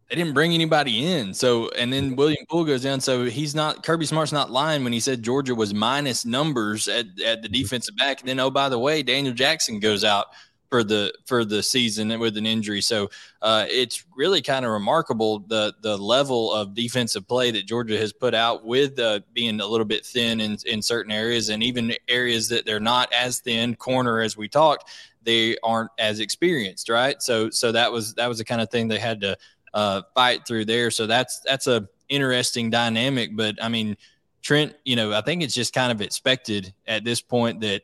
[0.09, 1.33] they didn't bring anybody in.
[1.33, 3.01] So, and then William Poole goes down.
[3.01, 7.07] So he's not Kirby Smart's not lying when he said Georgia was minus numbers at,
[7.25, 8.19] at the defensive back.
[8.19, 10.27] And then, oh, by the way, Daniel Jackson goes out
[10.69, 12.81] for the for the season with an injury.
[12.81, 13.09] So
[13.41, 18.13] uh, it's really kind of remarkable the the level of defensive play that Georgia has
[18.13, 21.93] put out with uh, being a little bit thin in, in certain areas and even
[22.07, 23.75] areas that they're not as thin.
[23.75, 24.89] Corner, as we talked,
[25.23, 27.21] they aren't as experienced, right?
[27.21, 29.37] So so that was that was the kind of thing they had to
[29.75, 30.89] uh, fight through there.
[30.89, 33.35] So that's that's a interesting dynamic.
[33.35, 33.97] But I mean,
[34.41, 37.83] Trent, you know, I think it's just kind of expected at this point that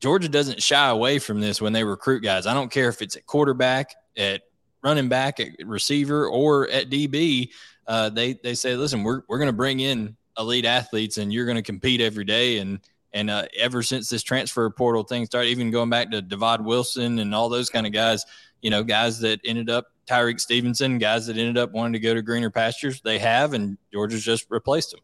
[0.00, 2.46] Georgia doesn't shy away from this when they recruit guys.
[2.46, 4.42] I don't care if it's at quarterback, at
[4.82, 7.50] running back, at receiver, or at DB.
[7.86, 11.46] Uh, they they say, listen, we're we're going to bring in elite athletes, and you're
[11.46, 12.58] going to compete every day.
[12.58, 12.80] And
[13.12, 17.18] and uh, ever since this transfer portal thing started, even going back to Divaad Wilson
[17.18, 18.24] and all those kind of guys,
[18.62, 22.14] you know, guys that ended up Tyrique Stevenson, guys that ended up wanting to go
[22.14, 25.00] to greener pastures, they have, and Georgia's just replaced them.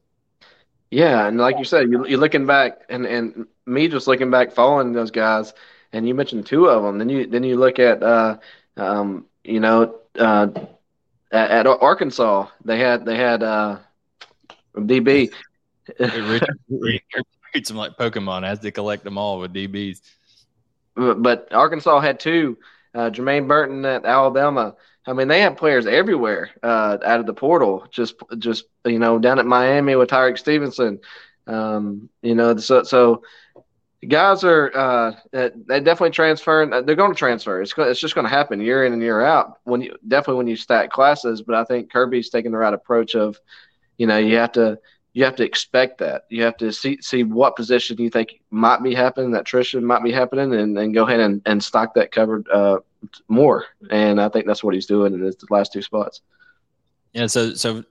[0.90, 4.52] Yeah, and like you said, you, you're looking back, and and me just looking back,
[4.52, 5.52] following those guys,
[5.92, 6.98] and you mentioned two of them.
[6.98, 8.38] Then you then you look at, uh,
[8.76, 10.48] um, you know, uh,
[11.32, 13.78] at, at, Arkansas, they had they had uh,
[14.76, 15.32] DB.
[17.52, 20.00] Treats them like Pokemon, as they collect them all with DBs.
[20.94, 22.58] But, but Arkansas had two.
[22.94, 27.34] Uh, Jermaine Burton at Alabama I mean, they have players everywhere uh, out of the
[27.34, 27.86] portal.
[27.90, 31.00] Just, just you know, down at Miami with Tyrique Stevenson.
[31.46, 33.22] Um, you know, so so
[34.08, 36.72] guys are uh, they definitely transferring.
[36.72, 37.60] Uh, they're going to transfer.
[37.60, 39.58] It's it's just going to happen year in and year out.
[39.64, 43.14] When you definitely when you stack classes, but I think Kirby's taking the right approach
[43.14, 43.38] of,
[43.98, 44.78] you know, you have to
[45.12, 46.24] you have to expect that.
[46.28, 50.02] You have to see see what position you think might be happening, that attrition might
[50.02, 52.78] be happening, and, and go ahead and, and stock that covered uh,
[53.28, 53.66] more.
[53.90, 56.20] And I think that's what he's doing in his last two spots.
[57.12, 57.26] Yeah.
[57.26, 57.84] So, so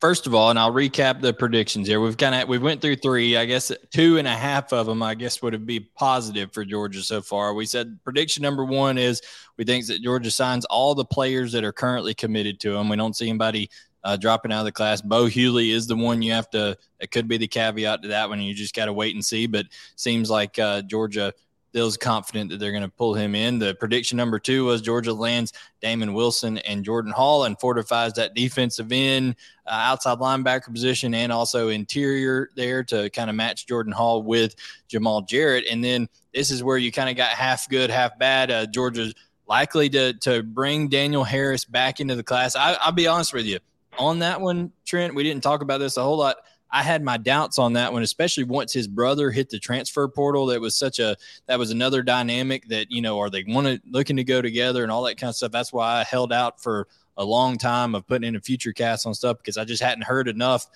[0.00, 2.00] first of all, and I'll recap the predictions here.
[2.00, 3.36] We've kind of we went through three.
[3.36, 7.02] I guess two and a half of them, I guess, would be positive for Georgia
[7.02, 7.54] so far.
[7.54, 9.22] We said prediction number one is
[9.56, 12.88] we think that Georgia signs all the players that are currently committed to them.
[12.88, 13.70] We don't see anybody
[14.04, 15.00] uh, dropping out of the class.
[15.00, 16.76] Bo Hughley is the one you have to.
[17.00, 18.40] It could be the caveat to that one.
[18.42, 19.46] You just got to wait and see.
[19.46, 19.66] But
[19.96, 21.32] seems like uh, Georgia
[21.74, 23.58] Bill's confident that they're going to pull him in.
[23.58, 28.34] The prediction number two was Georgia lands Damon Wilson and Jordan Hall and fortifies that
[28.34, 29.34] defensive end,
[29.66, 34.54] uh, outside linebacker position, and also interior there to kind of match Jordan Hall with
[34.86, 35.64] Jamal Jarrett.
[35.68, 38.50] And then this is where you kind of got half good, half bad.
[38.52, 39.12] Uh, Georgia's
[39.48, 42.54] likely to to bring Daniel Harris back into the class.
[42.54, 43.58] I, I'll be honest with you
[43.98, 45.14] on that one, Trent.
[45.14, 46.36] We didn't talk about this a whole lot.
[46.74, 50.46] I had my doubts on that one, especially once his brother hit the transfer portal.
[50.46, 53.80] That was such a that was another dynamic that you know are they want to
[53.88, 55.52] looking to go together and all that kind of stuff.
[55.52, 59.06] That's why I held out for a long time of putting in a future cast
[59.06, 60.66] on stuff because I just hadn't heard enough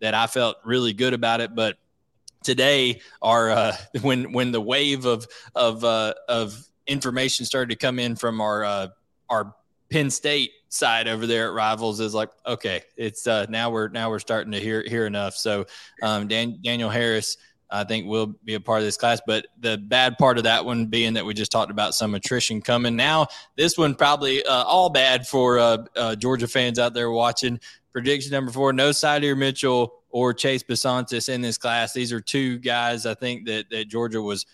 [0.00, 1.56] that I felt really good about it.
[1.56, 1.76] But
[2.44, 7.98] today, our uh, when when the wave of of uh, of information started to come
[7.98, 8.88] in from our uh,
[9.28, 9.56] our
[9.90, 14.10] Penn State side over there at Rivals is like, okay, it's uh, now we're now
[14.10, 15.34] we're starting to hear hear enough.
[15.34, 15.66] So
[16.02, 17.36] um, Dan, Daniel Harris,
[17.70, 19.20] I think will be a part of this class.
[19.26, 22.60] But the bad part of that one being that we just talked about some attrition
[22.60, 22.96] coming.
[22.96, 27.60] Now this one probably uh, all bad for uh, uh, Georgia fans out there watching.
[27.92, 31.92] Prediction number four: No Sydir Mitchell or Chase Bisontis in this class.
[31.92, 34.44] These are two guys I think that that Georgia was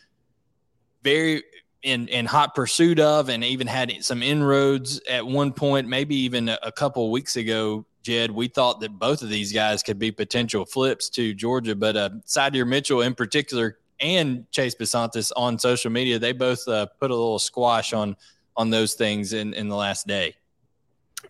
[1.03, 1.43] very
[1.85, 6.49] in in hot pursuit of, and even had some inroads at one point, maybe even
[6.49, 7.85] a, couple weeks ago.
[8.03, 11.97] Jed, we thought that both of these guys could be potential flips to Georgia, but
[11.97, 17.11] uh, Sydir Mitchell in particular and Chase Bisontis on social media, they both uh, put
[17.11, 18.17] a little squash on
[18.57, 20.35] on those things in in the last day.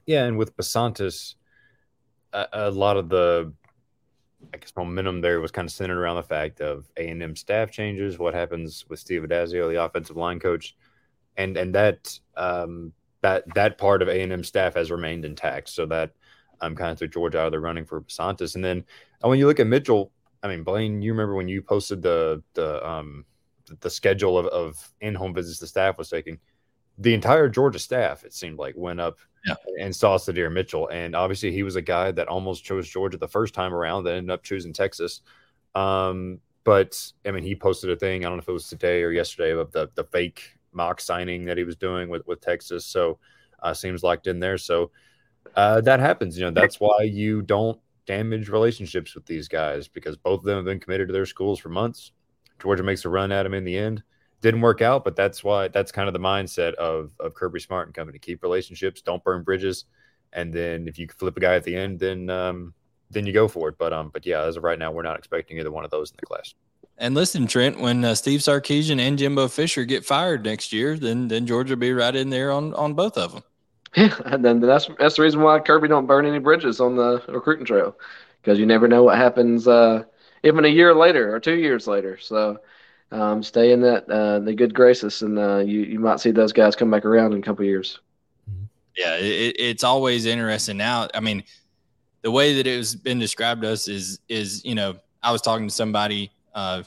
[0.06, 1.34] Yeah, and with Bisontis,
[2.32, 3.52] a, a lot of the
[4.52, 7.36] I guess momentum there was kind of centered around the fact of A and M
[7.36, 10.76] staff changes, what happens with Steve Addazio, the offensive line coach,
[11.36, 15.68] and and that um, that that part of A and M staff has remained intact.
[15.68, 16.12] So that
[16.60, 18.54] um, kind of took Georgia out of the running for Santos.
[18.54, 18.84] And then
[19.22, 22.42] and when you look at Mitchell, I mean Blaine, you remember when you posted the
[22.54, 23.24] the um,
[23.80, 26.38] the schedule of, of in home visits the staff was taking,
[26.98, 29.54] the entire Georgia staff it seemed like went up yeah.
[29.80, 30.88] and saw Sydir Mitchell.
[30.88, 34.14] And obviously, he was a guy that almost chose Georgia the first time around, that
[34.14, 35.20] ended up choosing Texas.
[35.74, 38.24] Um, but I mean, he posted a thing.
[38.24, 41.44] I don't know if it was today or yesterday of the the fake mock signing
[41.44, 42.86] that he was doing with with Texas.
[42.86, 43.18] So
[43.62, 44.58] uh, seems locked in there.
[44.58, 44.90] So
[45.56, 46.38] uh, that happens.
[46.38, 50.56] You know, that's why you don't damage relationships with these guys because both of them
[50.56, 52.12] have been committed to their schools for months.
[52.60, 54.02] Georgia makes a run at him in the end.
[54.44, 57.88] Didn't work out, but that's why that's kind of the mindset of of Kirby Smart
[57.88, 58.18] and company.
[58.18, 59.86] Keep relationships, don't burn bridges,
[60.34, 62.74] and then if you flip a guy at the end, then um,
[63.08, 63.78] then you go for it.
[63.78, 66.10] But um, but yeah, as of right now, we're not expecting either one of those
[66.10, 66.52] in the class.
[66.98, 71.28] And listen, Trent, when uh, Steve Sarkisian and Jimbo Fisher get fired next year, then
[71.28, 73.44] then Georgia will be right in there on on both of them.
[73.96, 77.22] Yeah, and then that's that's the reason why Kirby don't burn any bridges on the
[77.28, 77.96] recruiting trail,
[78.42, 80.04] because you never know what happens uh,
[80.42, 82.18] even a year later or two years later.
[82.18, 82.58] So
[83.14, 86.52] um, stay in that uh, the good graces, and uh, you you might see those
[86.52, 88.00] guys come back around in a couple years.
[88.96, 90.76] Yeah, it, it's always interesting.
[90.76, 91.44] Now, I mean,
[92.22, 95.42] the way that it has been described to us is is you know I was
[95.42, 96.82] talking to somebody uh,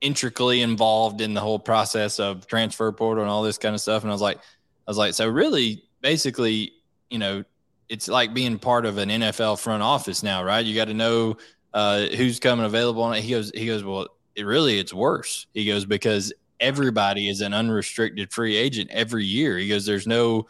[0.00, 4.02] intricately involved in the whole process of transfer portal and all this kind of stuff.
[4.02, 6.72] And I was like, I was like, so really, basically,
[7.10, 7.44] you know,
[7.88, 10.64] it's like being part of an NFL front office now, right?
[10.64, 11.36] You got to know
[11.72, 13.10] uh, who's coming available.
[13.10, 15.46] And he goes, he goes, well, it really, it's worse.
[15.54, 19.58] He goes because everybody is an unrestricted free agent every year.
[19.58, 20.46] He goes, there's no,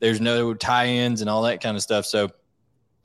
[0.00, 2.06] there's no tie-ins and all that kind of stuff.
[2.06, 2.30] So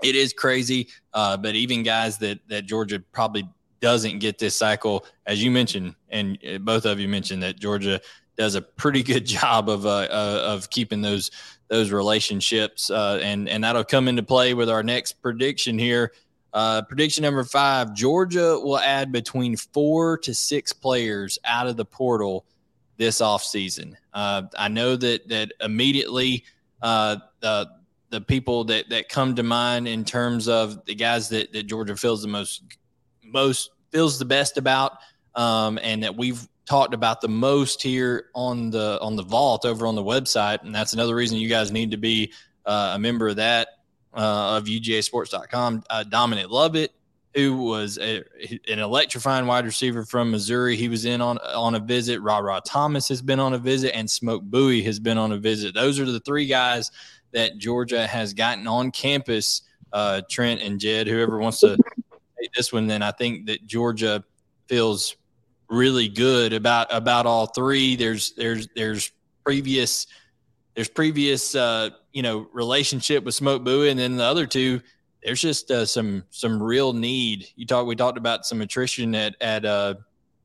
[0.04, 0.90] it is crazy.
[1.14, 3.48] Uh, but even guys that that Georgia probably
[3.80, 8.00] doesn't get this cycle, as you mentioned, and uh, both of you mentioned that Georgia
[8.38, 11.32] does a pretty good job of uh, uh, of keeping those
[11.70, 16.12] those relationships, uh, and and that'll come into play with our next prediction here.
[16.54, 21.86] Uh, prediction number five: Georgia will add between four to six players out of the
[21.86, 22.46] portal
[22.98, 23.96] this offseason.
[24.14, 26.46] Uh, I know that that immediately
[26.82, 27.70] uh, the
[28.12, 31.96] the people that that come to mind in terms of the guys that that Georgia
[31.96, 32.62] feels the most
[33.24, 35.00] most feels the best about,
[35.34, 39.88] um, and that we've talked about the most here on the on the vault over
[39.88, 40.62] on the website.
[40.64, 42.32] And that's another reason you guys need to be
[42.66, 43.70] uh, a member of that
[44.16, 45.84] uh, of UGASports.com.
[45.90, 46.92] Uh, Dominic Lovett,
[47.34, 48.24] who was a,
[48.68, 52.22] an electrifying wide receiver from Missouri, he was in on on a visit.
[52.22, 55.38] Ra Ra Thomas has been on a visit, and Smoke Bouie has been on a
[55.38, 55.74] visit.
[55.74, 56.92] Those are the three guys
[57.32, 59.64] that Georgia has gotten on campus.
[59.92, 61.78] Uh, Trent and Jed, whoever wants to
[62.56, 64.24] this one, then I think that Georgia
[64.68, 65.16] feels
[65.70, 67.96] really good about about all three.
[67.96, 69.12] There's there's there's
[69.44, 70.08] previous
[70.76, 74.82] there's previous uh, you know relationship with Smoke Bouie, and then the other two.
[75.24, 77.48] There's just uh, some some real need.
[77.56, 77.88] You talk.
[77.88, 79.96] We talked about some attrition at at uh,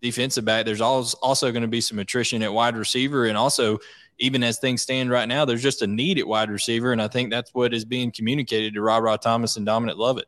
[0.00, 0.66] defensive back.
[0.66, 3.78] There's also going to be some attrition at wide receiver, and also
[4.18, 7.08] even as things stand right now, there's just a need at wide receiver, and I
[7.08, 10.26] think that's what is being communicated to Ra Ra Thomas and Dominic Lovett.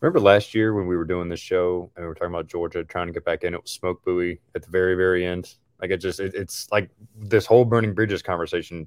[0.00, 2.84] Remember last year when we were doing this show and we were talking about Georgia
[2.84, 3.54] trying to get back in?
[3.54, 5.54] It was Smoke Bouie at the very, very end.
[5.80, 8.86] Like it just, it, it's like this whole burning bridges conversation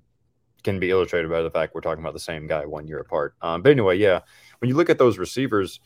[0.64, 3.36] can be illustrated by the fact we're talking about the same guy one year apart.
[3.42, 4.22] Um, but anyway, yeah,
[4.60, 5.80] when you look at those receivers,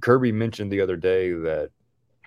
[0.00, 1.70] Kirby mentioned the other day that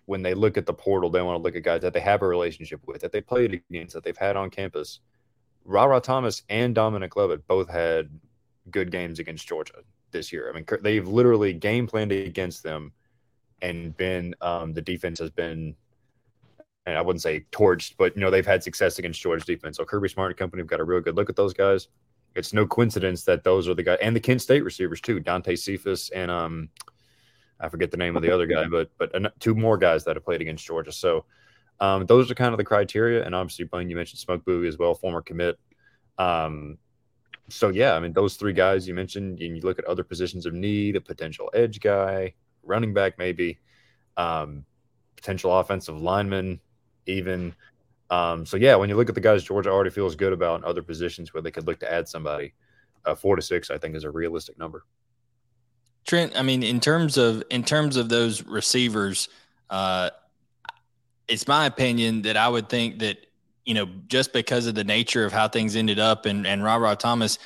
[0.06, 2.21] when they look at the portal, they want to look at guys that they have
[2.21, 5.00] a relationship with, that they played against, that they've had on campus.
[5.65, 8.10] Ra Ra Thomas and Dominic Lovett both had
[8.71, 10.50] good games against Georgia this year.
[10.50, 12.93] I mean, they've literally game planned against them
[13.62, 15.76] and been um, the defense has been,
[16.95, 19.78] I wouldn't say torched, but you know they've had success against Georgia defense.
[19.78, 21.88] So Kirby Smart and company have got a real good look at those guys.
[22.36, 25.56] It's no coincidence that those are the guys, and the Kent State receivers too, Dante
[25.56, 26.69] Cephas and um,
[27.60, 30.23] I forget the name of the other guy, but but two more guys that have
[30.26, 30.91] played against Georgia.
[30.91, 31.26] So
[31.80, 34.78] um, those are kind of the criteria, and obviously, Blaine, you mentioned Smoke Bouie as
[34.78, 35.60] well, former commit.
[36.17, 36.78] Um,
[37.50, 40.45] so yeah, I mean those three guys you mentioned, and you look at other positions
[40.45, 43.60] of need, a potential edge guy, running back maybe,
[44.17, 44.65] um,
[45.15, 46.60] potential offensive lineman,
[47.08, 47.56] even.
[48.10, 50.65] Um, so yeah, when you look at the guys Georgia already feels good about in
[50.65, 52.54] other positions where they could look to add somebody,
[53.06, 54.86] uh, four to six I think is a realistic number.
[56.06, 59.28] Trent, I mean, in terms of in terms of those receivers,
[59.70, 60.10] uh,
[61.28, 63.17] it's my opinion that I would think that
[63.65, 66.96] you know, just because of the nature of how things ended up, and and Ra
[66.96, 67.38] Thomas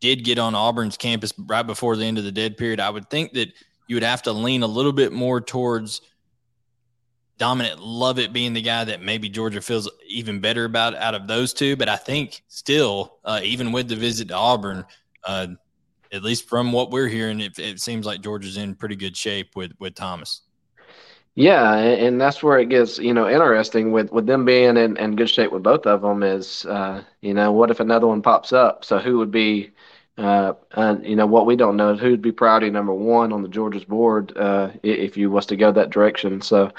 [0.00, 3.10] did get on Auburn's campus right before the end of the dead period, I would
[3.10, 3.52] think that
[3.86, 6.00] you would have to lean a little bit more towards
[7.38, 11.52] Dominic Lovett being the guy that maybe Georgia feels even better about out of those
[11.52, 11.76] two.
[11.76, 14.84] But I think still, uh, even with the visit to Auburn,
[15.24, 15.48] uh,
[16.12, 19.56] at least from what we're hearing, it, it seems like Georgia's in pretty good shape
[19.56, 20.42] with with Thomas.
[21.36, 25.16] Yeah, and that's where it gets you know interesting with with them being in, in
[25.16, 26.22] good shape with both of them.
[26.22, 28.84] Is uh, you know what if another one pops up?
[28.84, 29.72] So who would be
[30.16, 33.42] Uh, and you know what we don't know is who'd be priority number one on
[33.42, 36.40] the Georgia's board uh, if you was to go that direction.
[36.40, 36.70] So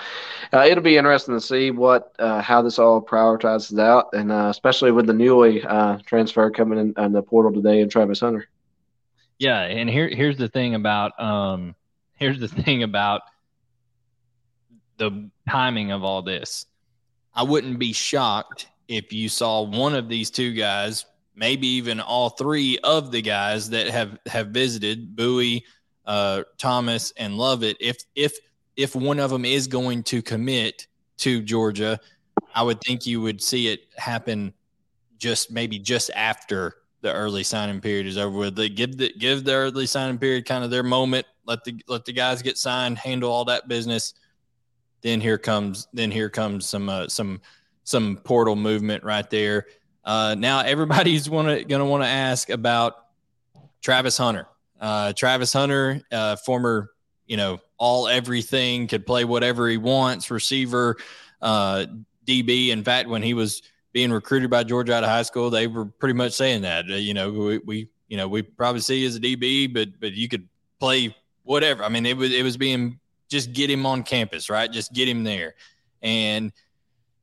[0.53, 4.47] uh, it'll be interesting to see what uh, how this all prioritizes out, and uh,
[4.49, 8.47] especially with the newly uh, transfer coming in, on the portal today and Travis Hunter.
[9.37, 11.75] Yeah, and here here's the thing about um,
[12.13, 13.23] here's the thing about
[14.95, 16.67] the timing of all this.
[17.33, 21.05] I wouldn't be shocked if you saw one of these two guys
[21.35, 25.63] maybe even all three of the guys that have have visited Bouie,
[26.05, 27.77] uh, Thomas, and Lovett.
[27.79, 28.37] If if
[28.75, 31.99] if one of them is going to commit to Georgia,
[32.53, 34.53] I would think you would see it happen
[35.17, 38.55] just maybe just after the early signing period is over with.
[38.55, 41.25] They give the give the early signing period kind of their moment.
[41.45, 44.13] Let the let the guys get signed, handle all that business.
[45.01, 47.41] Then here comes then here comes some uh, some
[47.83, 49.67] some portal movement right there.
[50.05, 53.07] Uh, now everybody's wanna, gonna want to ask about
[53.81, 54.47] Travis Hunter.
[54.79, 56.91] Uh, Travis Hunter, uh, former,
[57.25, 60.97] you know, all everything, could play whatever he wants, receiver,
[61.41, 61.85] uh,
[62.25, 62.69] DB.
[62.69, 63.61] In fact, when he was
[63.93, 66.85] being recruited by Georgia out of high school, they were pretty much saying that.
[66.89, 69.99] Uh, you know, we, we, you know, we probably see you as a DB, but
[69.99, 70.47] but you could
[70.79, 71.83] play whatever.
[71.83, 72.99] I mean, it was it was being
[73.29, 74.71] just get him on campus, right?
[74.71, 75.55] Just get him there,
[76.01, 76.51] and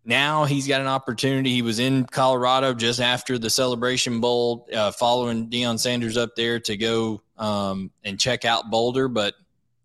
[0.05, 1.50] now he's got an opportunity.
[1.50, 6.59] He was in Colorado just after the Celebration Bowl, uh, following Deion Sanders up there
[6.61, 9.09] to go um, and check out Boulder.
[9.09, 9.34] But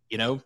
[0.09, 0.41] you know,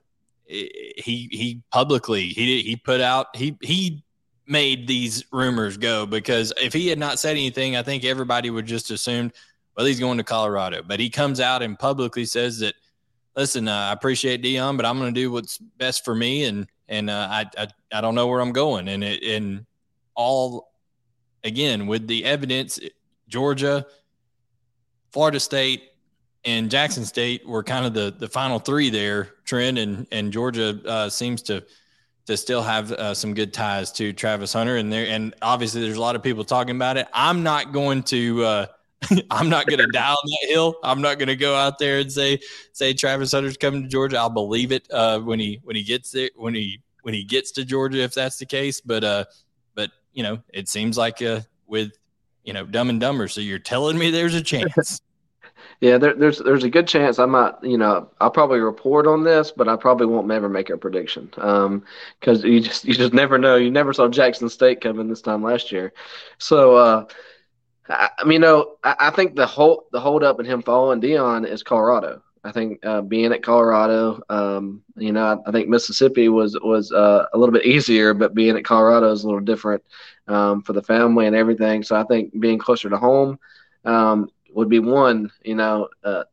[0.46, 4.04] he he publicly he he put out he he
[4.46, 8.66] made these rumors go because if he had not said anything, I think everybody would
[8.66, 9.32] just assumed
[9.78, 10.82] well he's going to Colorado.
[10.86, 12.76] But he comes out and publicly says that
[13.38, 16.68] listen, uh, I appreciate Deion, but I'm going to do what's best for me and
[16.92, 18.88] and uh, I, I I don't know where I'm going.
[18.90, 19.66] And it and
[20.14, 20.72] all
[21.44, 22.80] again with the evidence,
[23.28, 23.88] Georgia,
[25.12, 25.84] Florida State,
[26.46, 29.30] and Jackson State were kind of the the final three there.
[29.46, 31.64] Trend and and Georgia uh, seems to
[32.28, 35.98] to still have uh, some good ties to Travis Hunter, and there and obviously there's
[35.98, 37.08] a lot of people talking about it.
[37.14, 38.68] I'm not going to.
[39.32, 40.76] I'm not going to die on that hill.
[40.84, 42.40] I'm not going to go out there and say
[42.74, 44.18] say Travis Hunter's coming to Georgia.
[44.18, 47.52] I'll believe it uh, when he when he gets there when he when he gets
[47.54, 48.80] to Georgia if that's the case.
[48.82, 49.26] But uh,
[49.76, 51.92] but you know, it seems like uh, with
[52.44, 53.28] you know Dumb and Dumber.
[53.28, 55.02] So you're telling me there's a chance.
[55.82, 59.24] yeah, there, there's there's a good chance I might you know I'll probably report on
[59.24, 63.14] this, but I probably won't ever make a prediction because um, you just you just
[63.14, 63.56] never know.
[63.56, 65.92] You never saw Jackson State coming this time last year,
[66.38, 66.76] so.
[66.76, 67.06] Uh,
[67.90, 71.02] I, mean, you know, I, I, think the whole the hold up in him following
[71.02, 72.22] Deion is Colorado.
[72.44, 76.92] I think uh, being at Colorado, um, you know, I, I, think Mississippi was was
[76.92, 79.84] uh, a little bit easier, but being at Colorado is a little different
[80.28, 81.84] um, for the family and everything.
[81.84, 83.40] So I think being closer to home
[83.86, 86.24] um, would be one, you know, uh,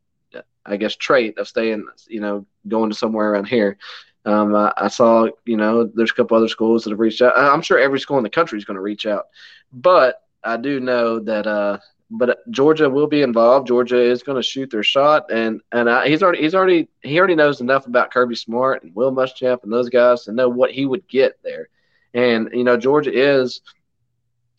[0.65, 3.79] I guess trait of staying, you know, going to somewhere around here.
[4.25, 7.33] Um, I, I, saw, you know, there's a couple other schools that have reached out.
[7.37, 9.27] I'm sure every school in the country is going to reach out,
[9.73, 11.79] but I do know that, uh,
[12.11, 13.67] but Georgia will be involved.
[13.69, 17.19] Georgia is going to shoot their shot, and and I, he's already he's already he
[17.19, 20.71] already knows enough about Kirby Smart and Will Muschamp and those guys to know what
[20.71, 21.69] he would get there.
[22.15, 23.61] And you know, Georgia is,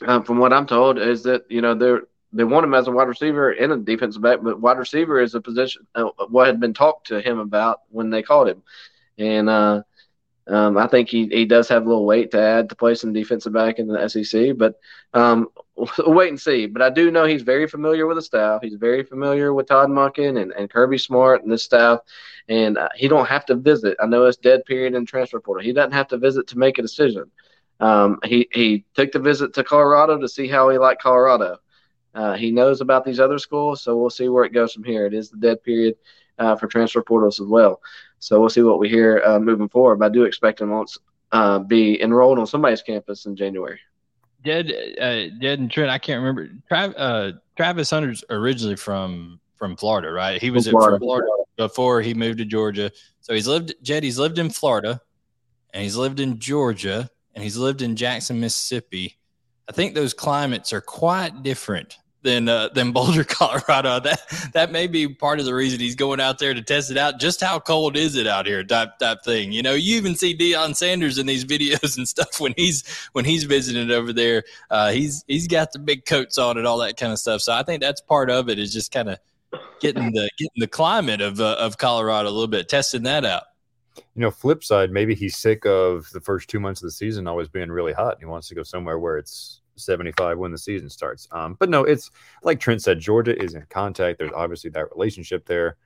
[0.05, 2.01] um, from what I'm told, is that you know they're
[2.31, 5.33] they want him as a wide receiver and a defensive back, but wide receiver is
[5.33, 8.61] a position uh, what had been talked to him about when they called him,
[9.17, 9.81] and uh,
[10.49, 13.13] um, I think he, he does have a little weight to add to play some
[13.13, 14.79] defensive back in the SEC, but
[15.13, 16.65] um, we'll wait and see.
[16.65, 18.61] But I do know he's very familiar with the staff.
[18.63, 21.99] He's very familiar with Todd Monken and, and Kirby Smart and this staff,
[22.47, 23.95] and uh, he don't have to visit.
[24.01, 25.63] I know it's dead period in transfer portal.
[25.63, 27.29] He doesn't have to visit to make a decision.
[27.79, 31.57] Um, he he took the visit to Colorado to see how he liked Colorado.
[32.15, 35.05] Uh, he knows about these other schools, so we'll see where it goes from here.
[35.05, 35.95] It is the dead period
[36.39, 37.81] uh, for transfer portals as well.
[38.19, 39.97] So we'll see what we hear uh, moving forward.
[39.99, 40.99] But I do expect him to
[41.31, 43.79] uh, be enrolled on somebody's campus in January.
[44.45, 46.49] Jed, uh, Jed and Trent, I can't remember.
[46.71, 50.41] Trav, uh, Travis Hunter's originally from from Florida, right?
[50.41, 50.99] He was from Florida.
[50.99, 52.89] Florida before he moved to Georgia.
[53.19, 53.73] So he's lived.
[53.81, 55.01] Jed, he's lived in Florida,
[55.73, 59.17] and he's lived in Georgia, and he's lived in Jackson, Mississippi.
[59.67, 63.99] I think those climates are quite different than uh, than Boulder, Colorado.
[63.99, 64.21] That
[64.53, 67.19] that may be part of the reason he's going out there to test it out.
[67.19, 68.63] Just how cold is it out here?
[68.63, 69.51] Type type thing.
[69.51, 73.25] You know, you even see Deion Sanders in these videos and stuff when he's when
[73.25, 74.43] he's visiting over there.
[74.69, 77.41] Uh, he's he's got the big coats on and all that kind of stuff.
[77.41, 79.19] So I think that's part of it is just kind of
[79.79, 83.43] getting the getting the climate of uh, of Colorado a little bit, testing that out.
[84.15, 87.27] You know, flip side, maybe he's sick of the first two months of the season
[87.27, 88.13] always being really hot.
[88.13, 91.27] And he wants to go somewhere where it's 75 when the season starts.
[91.31, 92.11] Um, but no, it's
[92.43, 94.19] like Trent said, Georgia is in contact.
[94.19, 95.77] There's obviously that relationship there.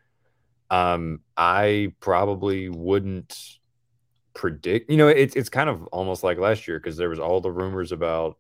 [0.70, 3.60] Um, I probably wouldn't
[4.34, 4.90] predict.
[4.90, 7.52] You know, it's it's kind of almost like last year because there was all the
[7.52, 8.38] rumors about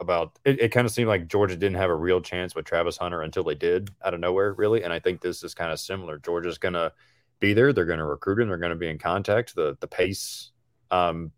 [0.00, 2.96] about it, it kind of seemed like Georgia didn't have a real chance with Travis
[2.96, 4.82] Hunter until they did out of nowhere, really.
[4.82, 6.18] And I think this is kind of similar.
[6.18, 6.92] Georgia's gonna
[7.38, 9.54] be there, they're gonna recruit him, they're gonna be in contact.
[9.54, 10.50] The the pace,
[10.90, 11.32] um,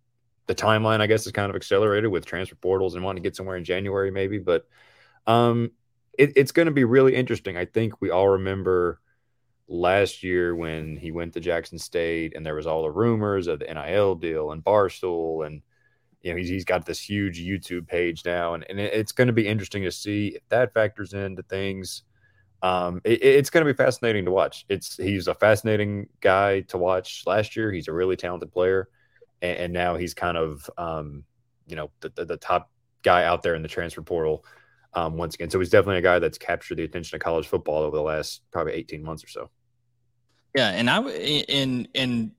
[0.47, 3.37] the timeline, I guess, is kind of accelerated with transfer portals and wanting to get
[3.37, 4.39] somewhere in January, maybe.
[4.39, 4.67] But
[5.27, 5.71] um
[6.19, 7.57] it, it's gonna be really interesting.
[7.57, 9.01] I think we all remember
[9.69, 13.59] last year when he went to Jackson State and there was all the rumors of
[13.61, 15.63] the NIL deal and Barstool and
[16.21, 19.33] you know he's, he's got this huge YouTube page now and, and it's going to
[19.33, 22.03] be interesting to see if that factors into things.
[22.63, 24.65] Um, it, it's going to be fascinating to watch.
[24.69, 27.25] It's he's a fascinating guy to watch.
[27.27, 28.89] Last year he's a really talented player,
[29.43, 31.25] and, and now he's kind of um,
[31.67, 32.71] you know the, the, the top
[33.03, 34.45] guy out there in the transfer portal
[34.95, 35.51] um, once again.
[35.51, 38.43] So he's definitely a guy that's captured the attention of college football over the last
[38.51, 39.51] probably 18 months or so.
[40.55, 42.31] Yeah, and I and and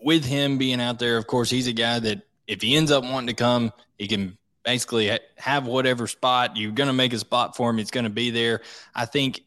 [0.00, 3.04] with him being out there, of course, he's a guy that if he ends up
[3.04, 7.56] wanting to come, he can basically have whatever spot you're going to make a spot
[7.56, 7.78] for him.
[7.78, 8.62] It's going to be there.
[8.94, 9.42] I think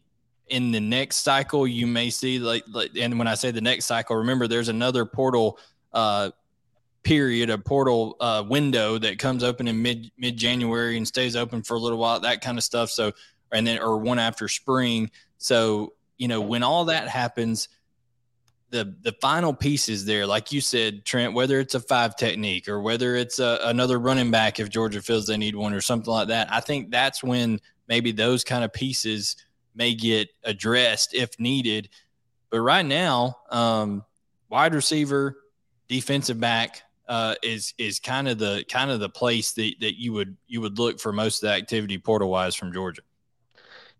[0.47, 3.85] in the next cycle, you may see like, like, and when I say the next
[3.85, 5.59] cycle, remember there's another portal
[5.93, 6.31] uh,
[7.03, 11.63] period, a portal uh, window that comes open in mid mid January and stays open
[11.63, 12.89] for a little while, that kind of stuff.
[12.89, 13.11] So,
[13.51, 15.11] and then or one after spring.
[15.37, 17.67] So, you know, when all that happens,
[18.69, 22.81] the the final pieces there, like you said, Trent, whether it's a five technique or
[22.81, 26.29] whether it's a, another running back if Georgia feels they need one or something like
[26.29, 29.35] that, I think that's when maybe those kind of pieces
[29.75, 31.89] may get addressed if needed.
[32.49, 34.05] But right now, um,
[34.49, 35.37] wide receiver,
[35.87, 40.13] defensive back uh, is is kind of the kind of the place that, that you
[40.13, 43.01] would you would look for most of the activity portal wise from Georgia.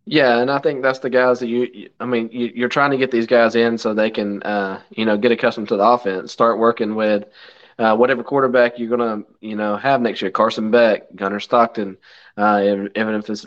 [0.06, 1.90] Yeah, and I think that's the guys that you.
[2.00, 5.04] I mean, you, are trying to get these guys in so they can, uh, you
[5.04, 6.32] know, get accustomed to the offense.
[6.32, 7.26] Start working with
[7.78, 10.32] uh, whatever quarterback you're gonna, you know, have next year.
[10.32, 11.98] Carson Beck, Gunnar Stockton,
[12.38, 13.46] uh, even if it's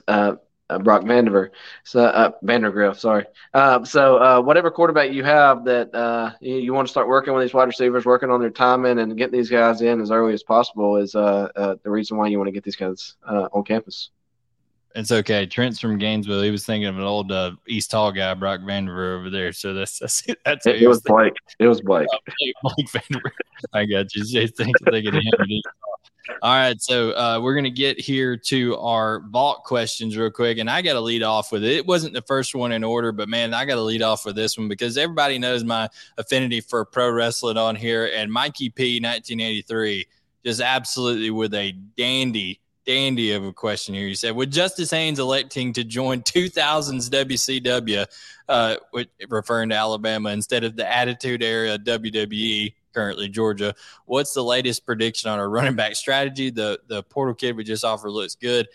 [0.70, 1.50] uh, Brock Vandiver,
[1.84, 3.26] so uh, Vandagriff, sorry.
[3.52, 7.34] Uh, so uh, whatever quarterback you have that uh, you, you, want to start working
[7.34, 10.32] with these wide receivers, working on their timing, and getting these guys in as early
[10.32, 13.48] as possible is uh, uh, the reason why you want to get these guys uh,
[13.52, 14.10] on campus.
[14.94, 15.44] It's okay.
[15.44, 16.42] Trent's from Gainesville.
[16.42, 19.52] He was thinking of an old uh, East Hall guy, Brock Vanderveer, over there.
[19.52, 20.80] So that's that's that's it.
[20.80, 21.34] It was Blake.
[21.58, 22.06] It was Blake.
[22.62, 23.32] Blake, Vanderveer.
[23.72, 24.22] I got you.
[24.22, 25.22] He's thinking of him.
[26.42, 30.70] All right, so uh, we're gonna get here to our vault questions real quick, and
[30.70, 31.72] I got to lead off with it.
[31.72, 34.34] It wasn't the first one in order, but man, I got to lead off with
[34.34, 39.00] this one because everybody knows my affinity for pro wrestling on here, and Mikey P,
[39.00, 40.06] 1983,
[40.44, 44.06] just absolutely with a dandy dandy of a question here.
[44.06, 48.06] You said, with Justice Haynes electing to join 2000's WCW,
[48.48, 48.76] uh,
[49.28, 53.74] referring to Alabama, instead of the Attitude Era WWE, currently Georgia,
[54.06, 56.50] what's the latest prediction on our running back strategy?
[56.50, 58.68] The the portal kid we just offered looks good.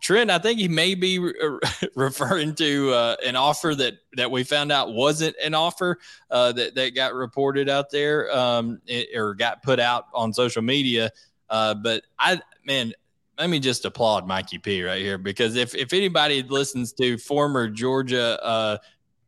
[0.00, 1.34] Trent, I think he may be re-
[1.94, 5.98] referring to uh, an offer that that we found out wasn't an offer
[6.30, 10.62] uh, that that got reported out there um, it, or got put out on social
[10.62, 11.10] media.
[11.48, 12.92] Uh, but I, man,
[13.38, 17.68] let me just applaud Mikey P right here because if if anybody listens to former
[17.68, 18.76] Georgia uh,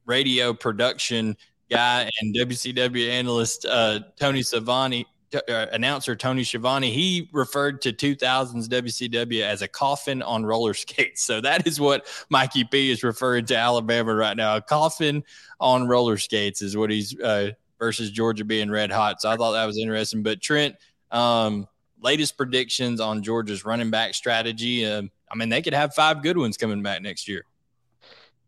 [0.05, 1.37] radio production
[1.73, 8.69] guy and WCW analyst uh, Tony Schiavone, uh, announcer Tony Schiavone, he referred to 2000s
[8.69, 11.23] WCW as a coffin on roller skates.
[11.23, 14.57] So that is what Mikey P is referring to Alabama right now.
[14.57, 15.25] A coffin
[15.61, 19.23] on roller skates is what he's uh, versus Georgia being red hot.
[19.23, 20.23] So I thought that was interesting.
[20.23, 20.77] But Trent,
[21.11, 21.67] um,
[22.01, 24.85] latest predictions on Georgia's running back strategy.
[24.85, 27.47] Uh, I mean, they could have five good ones coming back next year.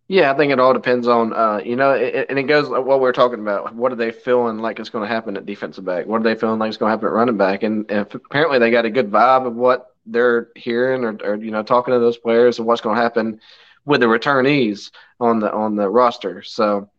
[0.07, 3.01] Yeah, I think it all depends on, uh, you know, it, and it goes what
[3.01, 3.75] we are talking about.
[3.75, 6.07] What are they feeling like it's going to happen at defensive back?
[6.07, 7.63] What are they feeling like it's going to happen at running back?
[7.63, 11.51] And if apparently they got a good vibe of what they're hearing or, or you
[11.51, 13.41] know, talking to those players and what's going to happen
[13.87, 14.91] with the returnees
[15.21, 16.43] on the on the roster.
[16.43, 16.91] So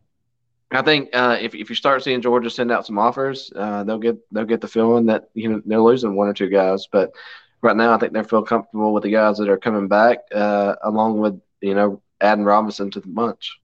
[0.72, 3.98] I think uh, if if you start seeing Georgia send out some offers, uh, they'll
[3.98, 6.88] get they'll get the feeling that you know they're losing one or two guys.
[6.90, 7.12] But
[7.62, 10.74] right now, I think they feel comfortable with the guys that are coming back, uh,
[10.82, 13.58] along with you know adding Robinson to the bunch.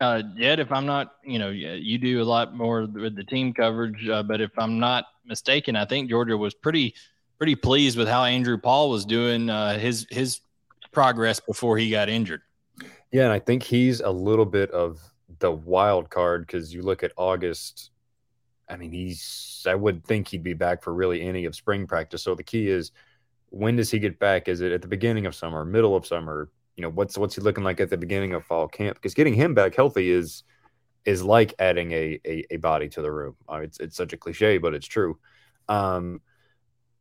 [0.00, 3.52] Uh, Jed, if I'm not, you know, you do a lot more with the team
[3.52, 6.94] coverage, uh, but if I'm not mistaken, I think Georgia was pretty
[7.36, 10.40] pretty pleased with how Andrew Paul was doing uh, his his
[10.92, 12.42] progress before he got injured.
[13.10, 15.00] Yeah, and I think he's a little bit of
[15.40, 17.90] the wild card because you look at August.
[18.68, 19.64] I mean, he's.
[19.66, 22.22] I would think he'd be back for really any of spring practice.
[22.22, 22.92] So the key is
[23.50, 24.46] when does he get back?
[24.46, 26.50] Is it at the beginning of summer, middle of summer?
[26.78, 28.96] You know, what's what's he looking like at the beginning of fall camp?
[28.96, 30.44] Because getting him back healthy is
[31.04, 33.34] is like adding a a, a body to the room.
[33.50, 35.18] It's it's such a cliche, but it's true.
[35.68, 36.20] Um,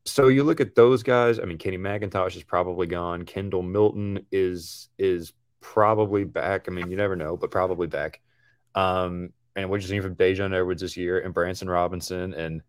[0.03, 1.39] so you look at those guys.
[1.39, 3.23] I mean, Kenny McIntosh is probably gone.
[3.23, 6.65] Kendall Milton is is probably back.
[6.67, 8.19] I mean, you never know, but probably back.
[8.73, 12.63] Um, and what you seen from Daijun Edwards this year, and Branson Robinson, and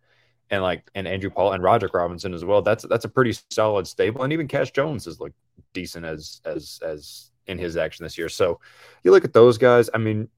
[0.51, 2.62] and like and Andrew Paul and Roderick Robinson as well.
[2.62, 5.36] That's that's a pretty solid stable, and even Cash Jones has looked
[5.72, 8.28] decent as as as in his action this year.
[8.28, 8.61] So
[9.03, 9.90] you look at those guys.
[9.92, 10.28] I mean,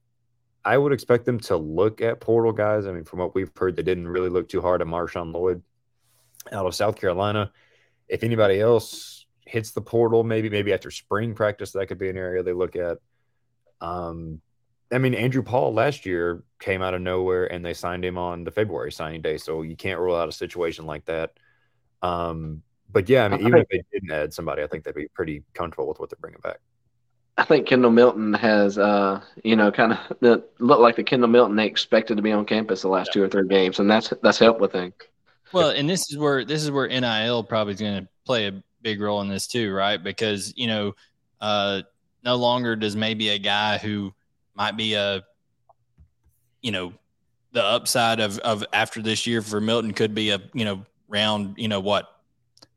[0.65, 2.87] I would expect them to look at portal guys.
[2.87, 5.63] I mean, from what we've heard, they didn't really look too hard at Marshawn Lloyd
[6.53, 7.53] out of South Carolina.
[8.09, 12.17] If anybody else hits the portal, maybe maybe after spring practice, that could be an
[12.17, 12.99] area they look at.
[13.81, 14.41] Um,
[14.93, 18.45] I mean, Andrew Paul last year came out of nowhere and they signed him on
[18.45, 21.35] the February signing day, so you can't rule out a situation like that.
[22.03, 22.63] Um,
[22.93, 25.45] but yeah, I mean, even if they didn't add somebody, I think they'd be pretty
[25.55, 26.59] comfortable with what they're bringing back.
[27.37, 29.99] I think Kendall Milton has, uh, you know, kind of
[30.59, 33.13] looked like the Kendall Milton they expected to be on campus the last yeah.
[33.13, 34.93] two or three games, and that's that's helped with him.
[35.53, 38.63] Well, and this is where this is where NIL probably is going to play a
[38.83, 40.03] big role in this too, right?
[40.03, 40.93] Because you know,
[41.41, 41.83] uh,
[42.25, 44.13] no longer does maybe a guy who
[44.55, 45.23] might be a,
[46.63, 46.93] you know,
[47.53, 51.55] the upside of of after this year for Milton could be a you know round
[51.57, 52.21] you know what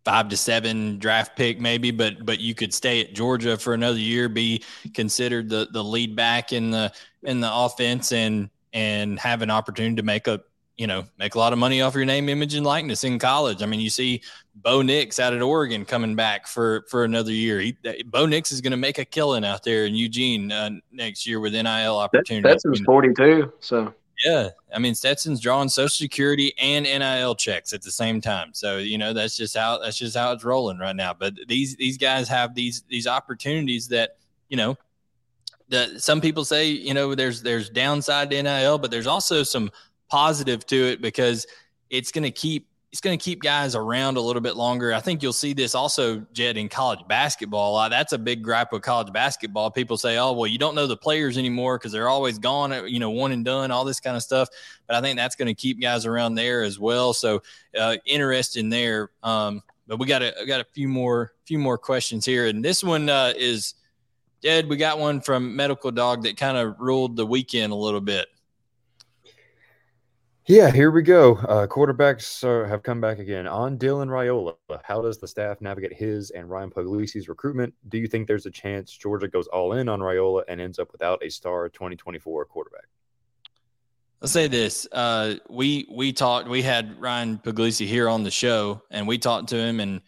[0.03, 3.99] five to seven draft pick maybe, but but you could stay at Georgia for another
[3.99, 4.63] year, be
[4.93, 6.91] considered the the lead back in the
[7.23, 10.41] in the offense, and and have an opportunity to make a
[10.77, 13.61] you know make a lot of money off your name, image, and likeness in college.
[13.61, 14.21] I mean, you see
[14.55, 17.59] Bo Nix out at Oregon coming back for for another year.
[17.59, 21.25] He, Bo Nix is going to make a killing out there in Eugene uh, next
[21.25, 22.43] year with NIL opportunities.
[22.43, 23.93] That's, that's forty two, so
[24.23, 28.51] yeah, I mean Stetson's drawing Social Security and NIL checks at the same time.
[28.53, 31.13] So you know that's just how that's just how it's rolling right now.
[31.13, 34.17] But these these guys have these these opportunities that
[34.49, 34.77] you know
[35.69, 39.71] that some people say you know there's there's downside to NIL, but there's also some
[40.09, 41.47] positive to it because
[41.89, 44.93] it's going to keep it's going to keep guys around a little bit longer.
[44.93, 47.89] I think you'll see this also, Jed, in college basketball.
[47.89, 49.71] That's a big gripe with college basketball.
[49.71, 52.83] People say, "Oh, well, you don't know the players anymore because they're always gone, uh,
[52.83, 54.47] you know, one and done, all this kind of stuff."
[54.85, 57.13] But I think that's going to keep guys around there as well.
[57.13, 57.41] So,
[57.75, 59.09] uh, interesting there.
[59.23, 62.83] Um, but we got a got a few more few more questions here, and this
[62.83, 63.73] one uh, is,
[64.43, 64.69] Jed.
[64.69, 68.27] We got one from Medical Dog that kind of ruled the weekend a little bit.
[70.45, 71.35] Yeah, here we go.
[71.35, 73.47] Uh, quarterbacks uh, have come back again.
[73.47, 77.73] On Dylan Raiola, how does the staff navigate his and Ryan Puglisi's recruitment?
[77.87, 80.91] Do you think there's a chance Georgia goes all in on Raiola and ends up
[80.91, 82.83] without a star 2024 quarterback?
[84.19, 86.49] Let's say this: uh, we we talked.
[86.49, 89.79] We had Ryan Puglisi here on the show, and we talked to him.
[89.79, 90.01] And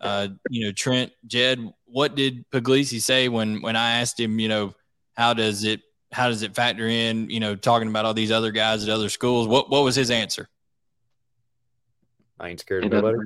[0.00, 4.38] uh, you know, Trent, Jed, what did Puglisi say when when I asked him?
[4.38, 4.74] You know,
[5.16, 5.80] how does it
[6.12, 9.08] how does it factor in, you know, talking about all these other guys at other
[9.08, 9.46] schools?
[9.46, 10.48] What what was his answer?
[12.40, 13.18] I ain't scared of nobody.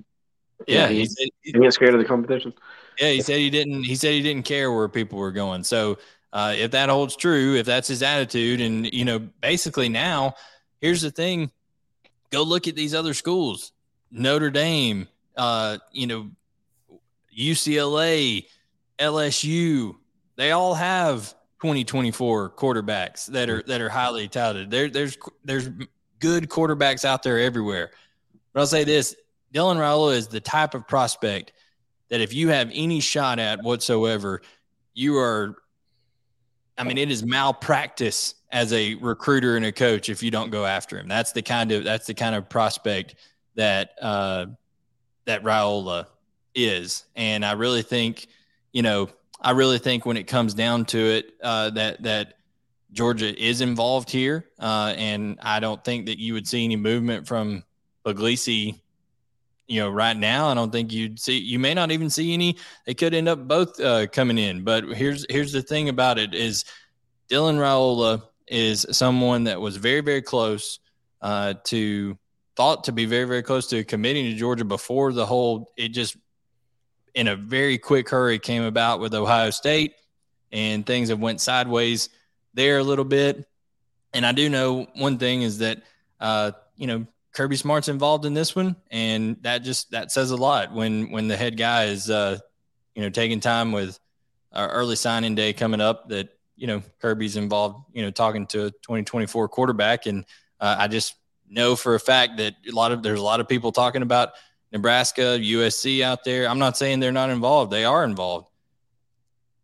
[0.67, 2.53] Yeah, he, he, said, he, he ain't scared of the competition.
[2.99, 3.85] Yeah, he said he didn't.
[3.85, 5.65] He said he didn't care where people were going.
[5.65, 5.99] So
[6.33, 10.35] uh, if that holds true, if that's his attitude, and you know, basically now,
[10.81, 11.51] here's the thing:
[12.31, 13.73] go look at these other schools,
[14.11, 16.31] Notre Dame, uh, you know,
[17.37, 18.47] UCLA,
[18.99, 19.97] LSU.
[20.37, 24.69] They all have 2024 quarterbacks that are that are highly touted.
[24.69, 25.71] There, there's there's
[26.19, 27.93] good quarterbacks out there everywhere.
[28.53, 29.15] But I'll say this:
[29.55, 31.53] Dylan Raiola is the type of prospect
[32.11, 34.43] that if you have any shot at whatsoever,
[34.93, 35.55] you are.
[36.77, 40.67] I mean, it is malpractice as a recruiter and a coach if you don't go
[40.67, 41.07] after him.
[41.07, 43.15] That's the kind of that's the kind of prospect
[43.55, 44.47] that uh,
[45.27, 46.07] that Raiola
[46.57, 48.27] is, and I really think
[48.73, 49.11] you know
[49.43, 52.35] I really think when it comes down to it, uh, that that
[52.93, 57.27] Georgia is involved here, uh, and I don't think that you would see any movement
[57.27, 57.65] from
[58.07, 58.79] Puglisi.
[59.67, 61.39] You know, right now, I don't think you'd see.
[61.39, 62.57] You may not even see any.
[62.87, 64.63] They could end up both uh, coming in.
[64.63, 66.65] But here's here's the thing about it: is
[67.29, 70.79] Dylan Raiola is someone that was very very close
[71.21, 72.17] uh, to
[72.55, 76.17] thought to be very very close to committing to Georgia before the whole it just
[77.15, 79.95] in a very quick hurry came about with Ohio State,
[80.51, 82.09] and things have went sideways
[82.55, 83.47] there a little bit.
[84.15, 85.83] And I do know one thing is that
[86.21, 90.37] uh, you know Kirby Smart's involved in this one, and that just that says a
[90.37, 92.39] lot when when the head guy is uh,
[92.95, 93.99] you know taking time with
[94.53, 98.67] our early signing day coming up that you know Kirby's involved, you know, talking to
[98.67, 100.25] a 2024 quarterback, and
[100.61, 101.15] uh, I just
[101.49, 104.31] know for a fact that a lot of there's a lot of people talking about
[104.73, 106.49] Nebraska, USC out there.
[106.49, 107.71] I'm not saying they're not involved.
[107.71, 108.49] They are involved.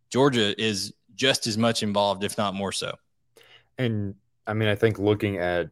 [0.09, 2.95] Georgia is just as much involved, if not more so.
[3.77, 4.15] And
[4.47, 5.69] I mean, I think looking at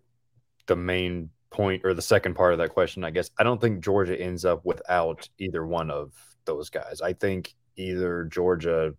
[0.66, 3.84] the main point or the second part of that question, I guess I don't think
[3.84, 6.14] Georgia ends up without either one of
[6.46, 7.02] those guys.
[7.02, 8.94] I think either Georgia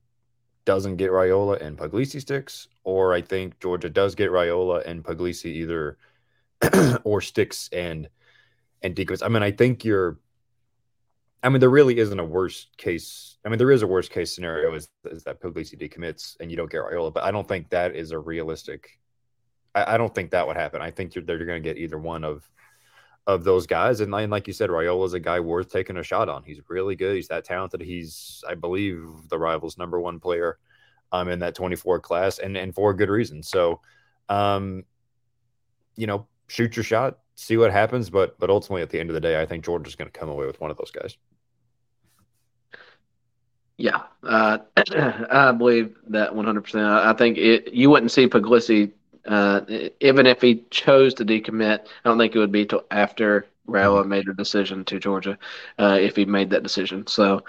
[0.65, 5.47] doesn't get Raiola and Puglisi sticks, or I think Georgia does get Raiola and Puglisi
[5.47, 5.99] either
[7.05, 8.09] or sticks and
[8.83, 9.23] and decommits.
[9.25, 10.19] I mean, I think you're
[11.43, 13.39] I mean, there really isn't a worst case.
[13.45, 16.57] I mean, there is a worst case scenario is, is that Puglisi decommits and you
[16.57, 18.99] don't get Raiola, but I don't think that is a realistic.
[19.75, 20.83] I, I don't think that would happen.
[20.83, 22.49] I think you're, they're going to get either one of
[23.27, 26.03] of those guys, and, and like you said, Raiola is a guy worth taking a
[26.03, 26.43] shot on.
[26.45, 27.15] He's really good.
[27.15, 27.83] He's that talented.
[27.83, 30.59] He's, I believe, the rivals' number one player
[31.13, 33.43] um, in that 24 class, and and for good reason.
[33.43, 33.83] So,
[34.31, 34.85] um,
[35.95, 38.11] you know, shoot your shot, see what happens.
[38.11, 40.29] But but ultimately, at the end of the day, I think Georgia's going to come
[40.29, 41.17] away with one of those guys.
[43.79, 44.59] Yeah, uh,
[45.31, 46.85] I believe that 100%.
[46.85, 48.91] I think it, you wouldn't see Puglisi,
[49.25, 49.61] uh,
[50.01, 54.01] even if he chose to decommit, I don't think it would be till after Raiola
[54.01, 54.09] mm-hmm.
[54.09, 55.39] made a decision to Georgia,
[55.79, 57.07] uh, if he made that decision.
[57.07, 57.45] So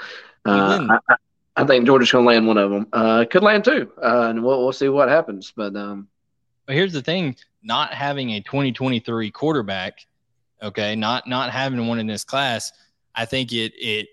[0.45, 1.15] uh, I,
[1.55, 2.87] I, think Georgia's going to land one of them.
[2.93, 5.51] Uh, could land two, uh, and we'll, we'll see what happens.
[5.55, 6.09] But, um,
[6.67, 10.05] but here's the thing not having a 2023 quarterback,
[10.61, 12.71] okay, not not having one in this class,
[13.15, 14.07] I think it it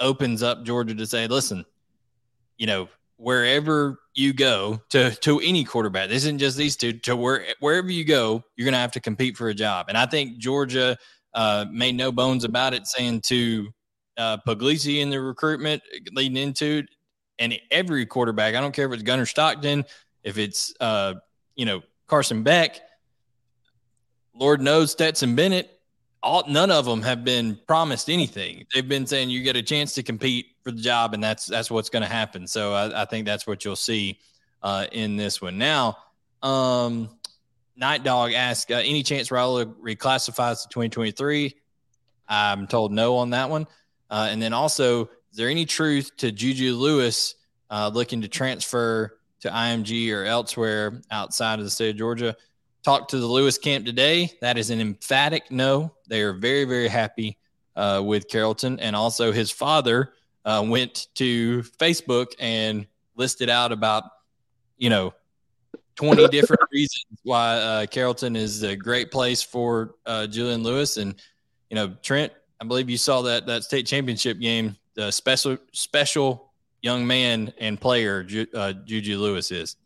[0.00, 1.64] opens up Georgia to say, listen,
[2.56, 6.92] you know, wherever you go to to any quarterback, this isn't just these two.
[6.92, 9.86] To where wherever you go, you're going to have to compete for a job.
[9.88, 10.96] And I think Georgia
[11.34, 13.68] uh, made no bones about it, saying to
[14.16, 15.82] uh, Puglisi in the recruitment
[16.12, 16.84] leading into,
[17.38, 19.84] and every quarterback, I don't care if it's Gunnar Stockton,
[20.24, 21.14] if it's uh,
[21.54, 22.80] you know Carson Beck,
[24.34, 25.70] Lord knows Stetson Bennett,
[26.22, 28.66] all none of them have been promised anything.
[28.74, 31.70] They've been saying you get a chance to compete for the job, and that's that's
[31.70, 32.46] what's going to happen.
[32.46, 34.18] So I, I, think that's what you'll see
[34.62, 35.58] uh, in this one.
[35.58, 35.96] Now,
[36.42, 37.10] um,
[37.76, 41.54] Night Dog asked, uh, any chance Raiola reclassifies to 2023?
[42.28, 43.66] I'm told no on that one.
[44.10, 47.36] Uh, and then also, is there any truth to Juju Lewis
[47.70, 52.36] uh, looking to transfer to IMG or elsewhere outside of the state of Georgia?
[52.84, 54.32] Talk to the Lewis camp today.
[54.40, 55.92] That is an emphatic no.
[56.08, 57.38] They are very, very happy
[57.76, 58.80] uh, with Carrollton.
[58.80, 60.12] And also, his father
[60.44, 62.86] uh, went to Facebook and
[63.16, 64.04] listed out about,
[64.76, 65.12] you know,
[65.96, 70.96] 20 different reasons why uh, Carrollton is a great place for uh, Julian Lewis.
[70.96, 71.14] And,
[71.70, 74.76] you know, Trent, I believe you saw that that state championship game.
[74.94, 76.47] The special, special
[76.82, 79.76] young man and player uh, Juju Lewis is.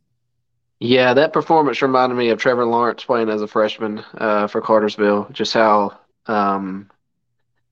[0.81, 5.29] Yeah, that performance reminded me of Trevor Lawrence playing as a freshman uh, for Cartersville.
[5.31, 6.91] Just how um,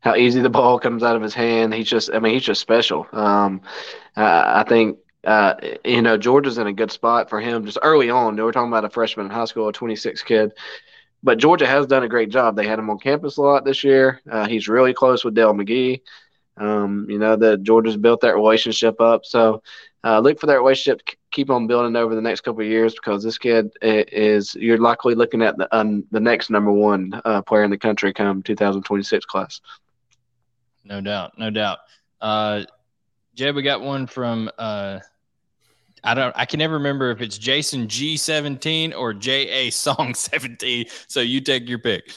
[0.00, 1.74] how easy the ball comes out of his hand.
[1.74, 3.06] He's just, I mean, he's just special.
[3.12, 3.62] Um,
[4.16, 5.54] I think uh,
[5.84, 8.36] you know Georgia's in a good spot for him just early on.
[8.36, 10.52] Were talking about a freshman in high school, a 26 kid,
[11.22, 12.56] but Georgia has done a great job.
[12.56, 14.20] They had him on campus a lot this year.
[14.30, 16.00] Uh, he's really close with Dale McGee.
[16.56, 19.24] Um, you know that Georgia's built that relationship up.
[19.24, 19.62] So
[20.04, 23.22] uh, look for that relationship keep on building over the next couple of years because
[23.22, 27.64] this kid is you're likely looking at the um, the next number one uh, player
[27.64, 29.60] in the country come 2026 class.
[30.84, 31.78] No doubt, no doubt.
[32.20, 32.64] Uh,
[33.34, 34.98] Jed, we got one from uh,
[36.02, 40.14] I don't I can never remember if it's Jason G seventeen or J A Song
[40.14, 40.86] seventeen.
[41.06, 42.12] So you take your pick.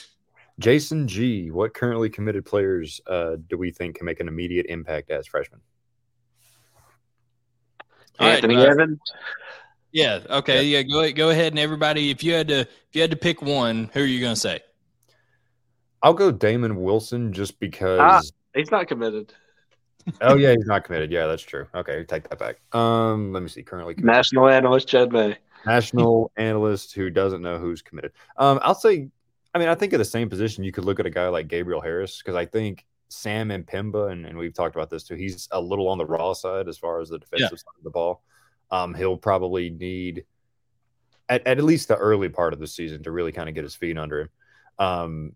[0.59, 1.51] Jason G.
[1.51, 5.61] What currently committed players uh, do we think can make an immediate impact as freshmen?
[8.19, 8.99] Anthony right, uh, Evans.
[9.91, 10.19] Yeah.
[10.29, 10.63] Okay.
[10.63, 10.83] Yeah.
[10.83, 12.09] Go go ahead and everybody.
[12.09, 14.39] If you had to, if you had to pick one, who are you going to
[14.39, 14.59] say?
[16.01, 18.21] I'll go Damon Wilson just because ah,
[18.53, 19.33] he's not committed.
[20.21, 21.11] oh yeah, he's not committed.
[21.11, 21.65] Yeah, that's true.
[21.73, 22.57] Okay, take that back.
[22.77, 23.63] Um, let me see.
[23.63, 24.17] Currently, committed.
[24.17, 25.37] national analyst Chad May.
[25.65, 28.11] National analyst who doesn't know who's committed.
[28.37, 29.09] Um, I'll say.
[29.53, 31.47] I mean, I think at the same position, you could look at a guy like
[31.47, 35.15] Gabriel Harris because I think Sam M'Pemba, and, and we've talked about this too.
[35.15, 37.57] He's a little on the raw side as far as the defensive yeah.
[37.57, 38.23] side of the ball.
[38.71, 40.25] Um, he'll probably need
[41.29, 43.75] at, at least the early part of the season to really kind of get his
[43.75, 44.29] feet under him.
[44.79, 45.35] Um,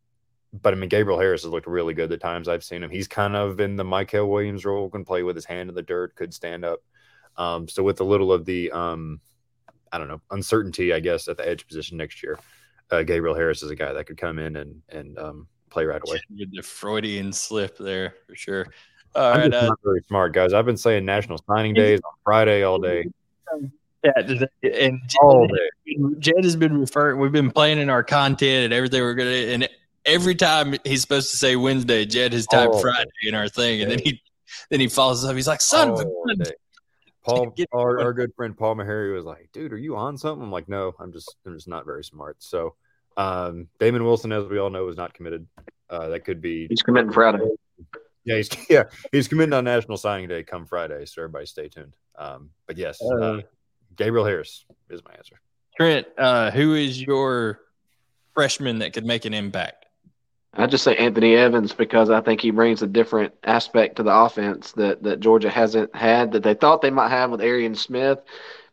[0.53, 2.89] but I mean, Gabriel Harris has looked really good the times I've seen him.
[2.89, 5.81] He's kind of in the Mykel Williams role, can play with his hand in the
[5.83, 6.79] dirt, could stand up.
[7.35, 9.19] Um, so with a little of the, um,
[9.91, 12.39] I don't know, uncertainty, I guess, at the edge position next year,
[12.91, 16.01] uh, Gabriel Harris is a guy that could come in and and um, play right
[16.05, 16.19] away.
[16.29, 18.67] The Freudian slip there for sure.
[19.15, 20.53] All I'm right, uh, not very smart, guys.
[20.53, 23.05] I've been saying National Signing Days on Friday all day.
[24.03, 24.11] Yeah,
[24.63, 25.97] and all day.
[26.19, 27.19] Jed has been referring.
[27.19, 29.69] We've been planning our content and everything we're gonna, and
[30.05, 33.81] every time he's supposed to say Wednesday, Jed has typed oh, Friday in our thing,
[33.81, 34.21] and then he
[34.69, 35.35] then he follows up.
[35.35, 36.45] He's like, "Son of a gun."
[37.27, 40.51] Paul, our, our good friend Paul Mahary was like, "Dude, are you on something?" I'm
[40.51, 42.75] like, "No, I'm just I'm just not very smart." So,
[43.17, 45.45] um, Damon Wilson, as we all know, is not committed.
[45.89, 47.39] Uh, that could be he's committing Friday.
[48.23, 51.05] Yeah, he's yeah he's committing on National Signing Day come Friday.
[51.05, 51.95] So everybody stay tuned.
[52.17, 53.41] Um, but yes, uh, uh,
[53.95, 55.39] Gabriel Harris is my answer.
[55.75, 57.59] Trent, uh, who is your
[58.33, 59.86] freshman that could make an impact?
[60.57, 64.13] I just say Anthony Evans because I think he brings a different aspect to the
[64.13, 68.19] offense that, that Georgia hasn't had that they thought they might have with Arian Smith.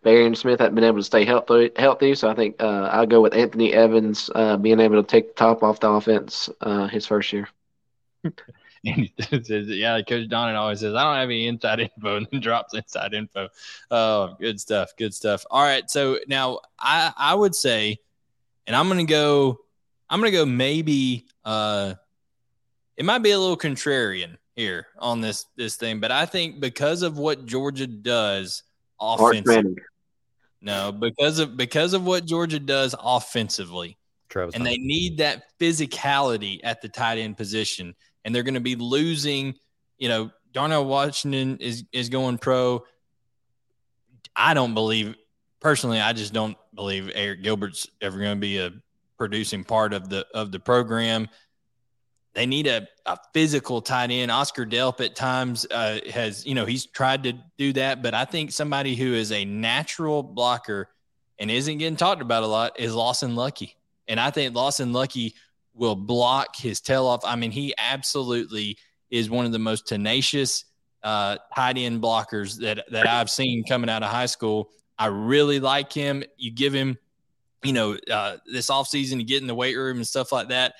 [0.03, 3.07] But Arian Smith hadn't been able to stay healthy, healthy so I think uh, I'll
[3.07, 6.89] go with Anthony Evans uh, being able to take the top off the offense uh,
[6.89, 7.49] his first year.
[8.83, 13.15] yeah, Coach Donnan always says, I don't have any inside info, and then drops inside
[13.15, 13.49] info.
[13.91, 14.91] Oh, good stuff.
[14.99, 15.45] Good stuff.
[15.51, 15.91] All right.
[15.91, 17.99] So now I, I would say,
[18.67, 19.59] and I'm going to go,
[20.09, 21.95] I'm going to go maybe, uh,
[22.97, 27.03] it might be a little contrarian here on this this thing, but I think because
[27.03, 28.63] of what Georgia does
[29.01, 29.77] offensively,
[30.61, 33.99] no, because of because of what Georgia does offensively,
[34.29, 37.95] Travis and they need that physicality at the tight end position
[38.25, 39.55] and they're going to be losing.
[39.99, 42.85] You know, Darnell Washington is is going pro.
[44.37, 45.17] I don't believe
[45.61, 46.01] personally.
[46.01, 48.73] I just don't believe Arik Gilbert's ever going to be a
[49.19, 51.29] producing part of the of the program.
[52.35, 54.31] They need a, a physical tight end.
[54.31, 58.25] Oscar Delp at times uh, has, you know, he's tried to do that, but I
[58.25, 60.89] think somebody who is a natural blocker
[61.39, 63.77] and isn't getting talked about a lot is Lawson Luckie.
[64.09, 65.35] And I think Lawson Luckie
[65.75, 67.25] will block his tail off.
[67.25, 68.79] I mean, he absolutely
[69.11, 70.65] is one of the most tenacious
[71.05, 74.71] uh, tight end blockers that that I've seen coming out of high school.
[74.99, 76.25] I really like him.
[76.37, 76.99] You give him,
[77.65, 80.75] you know, uh, this offseason to get in the weight room and stuff like that.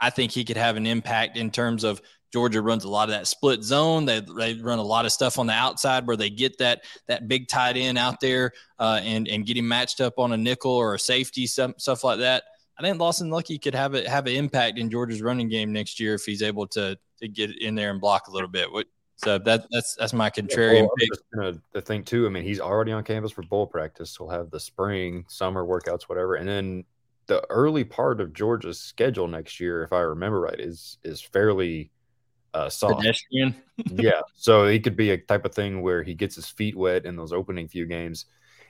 [0.00, 2.00] I think he could have an impact in terms of
[2.32, 4.04] Georgia runs a lot of that split zone.
[4.04, 7.26] They, they run a lot of stuff on the outside where they get that that
[7.26, 10.70] big tight end out there uh, and and get him matched up on a nickel
[10.70, 12.44] or a safety, some, stuff like that.
[12.78, 15.98] I think Lawson Luckie could have it have an impact in Georgia's running game next
[15.98, 18.70] year if he's able to to get in there and block a little bit.
[18.70, 18.86] What,
[19.18, 21.08] so that that's that's my contrarian yeah, pick.
[21.34, 24.16] Gonna, the thing too, I mean, he's already on campus for bowl practice.
[24.16, 26.84] He'll have the spring, summer workouts, whatever, and then
[27.26, 31.90] the early part of Georgia's schedule next year, if I remember right, is is fairly
[32.54, 33.00] uh, soft.
[33.00, 33.54] Pedestrian.
[33.92, 37.04] yeah, so he could be a type of thing where he gets his feet wet
[37.04, 38.26] in those opening few games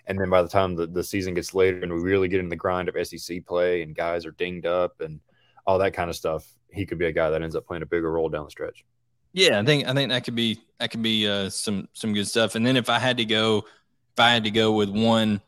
[0.09, 2.49] and then by the time the, the season gets later and we really get in
[2.49, 5.21] the grind of SEC play and guys are dinged up and
[5.67, 7.87] all that kind of stuff, he could be a guy that ends up playing a
[7.87, 8.87] bigger role down the stretch.
[9.33, 12.27] Yeah, I think I think that could be that could be uh, some some good
[12.27, 12.55] stuff.
[12.55, 15.41] And then if I had to go, if I had to go with one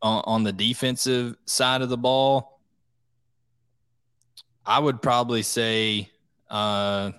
[0.00, 2.60] on, on the defensive side of the ball,
[4.66, 6.10] I would probably say
[6.50, 7.12] uh,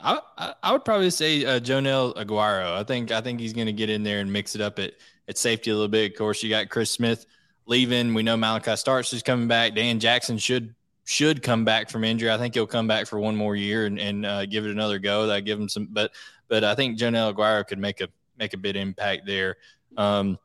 [0.00, 0.20] I,
[0.62, 2.72] I would probably say uh, Joenel Aguero.
[2.72, 4.92] I think I think he's going to get in there and mix it up at
[5.28, 6.12] at safety a little bit.
[6.12, 7.26] Of course, you got Chris Smith
[7.66, 8.14] leaving.
[8.14, 9.74] We know Malachi Starks is coming back.
[9.74, 10.74] Dan Jackson should
[11.08, 12.30] should come back from injury.
[12.30, 14.98] I think he'll come back for one more year and, and uh, give it another
[14.98, 15.26] go.
[15.26, 16.12] That give him some, but
[16.48, 19.56] but I think Joenel Aguero could make a make a big impact there.
[19.96, 20.38] Um,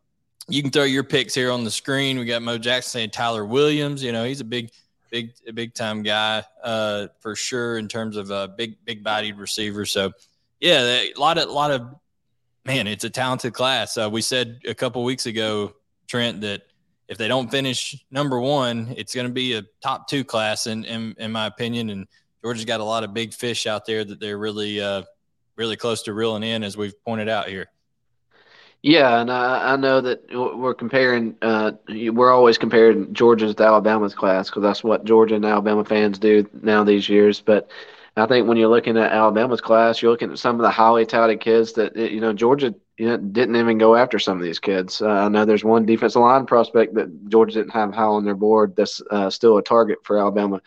[0.48, 2.18] you can throw your picks here on the screen.
[2.18, 4.02] We got Mo Jackson saying Tyler Williams.
[4.02, 4.72] You know he's a big
[5.12, 9.86] big big time guy uh, for sure in terms of a big big bodied receiver.
[9.86, 10.14] So
[10.62, 11.94] yeah, a lot of a lot of
[12.66, 13.98] man, it's a talented class.
[13.98, 15.74] Uh, we said a couple weeks ago,
[16.08, 16.62] Trent, that
[17.08, 20.84] if they don't finish number one, it's going to be a top two class, in,
[20.86, 21.90] in, in my opinion.
[21.90, 22.08] And
[22.42, 25.04] Georgia's got a lot of big fish out there that they're really, uh,
[25.56, 27.68] really close to reeling in, as we've pointed out here.
[28.84, 31.38] Yeah, and I, I know that we're comparing.
[31.42, 36.20] Uh, we're always comparing Georgia's to Alabama's class because that's what Georgia and Alabama fans
[36.20, 37.40] do now these years.
[37.40, 37.70] But
[38.18, 41.06] I think when you're looking at Alabama's class, you're looking at some of the highly
[41.06, 45.02] touted kids that you know Georgia know, didn't even go after some of these kids.
[45.02, 48.36] Uh, I know there's one defensive line prospect that Georgia didn't have high on their
[48.36, 50.62] board that's uh, still a target for Alabama.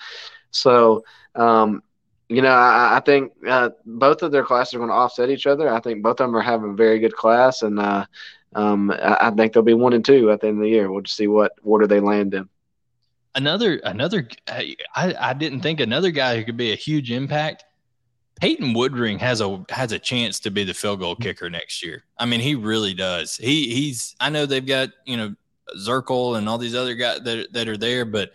[0.51, 1.05] So,
[1.35, 1.83] um,
[2.29, 5.47] you know, I, I think uh, both of their classes are going to offset each
[5.47, 5.73] other.
[5.73, 8.07] I think both of them are having a very good class, and uh,
[8.55, 10.91] um, I, I think they'll be one and two at the end of the year.
[10.91, 12.49] We'll just see what order they land in
[13.37, 17.65] another another I, I didn't think another guy who could be a huge impact.
[18.41, 22.05] Peyton Woodring has a has a chance to be the field goal kicker next year.
[22.19, 23.37] I mean, he really does.
[23.37, 25.35] He he's I know they've got, you know,
[25.79, 28.33] Zirkel and all these other guys that that are there, but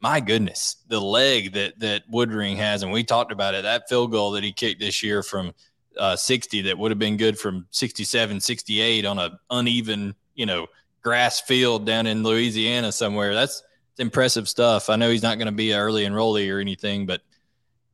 [0.00, 4.12] my goodness, the leg that that Woodring has, and we talked about it, that field
[4.12, 5.52] goal that he kicked this year from
[5.98, 10.66] uh, 60 that would have been good from 67, 68 on a uneven, you know,
[11.02, 13.34] grass field down in Louisiana somewhere.
[13.34, 13.62] That's
[13.98, 14.88] impressive stuff.
[14.88, 17.20] I know he's not going to be an early enrollee or anything, but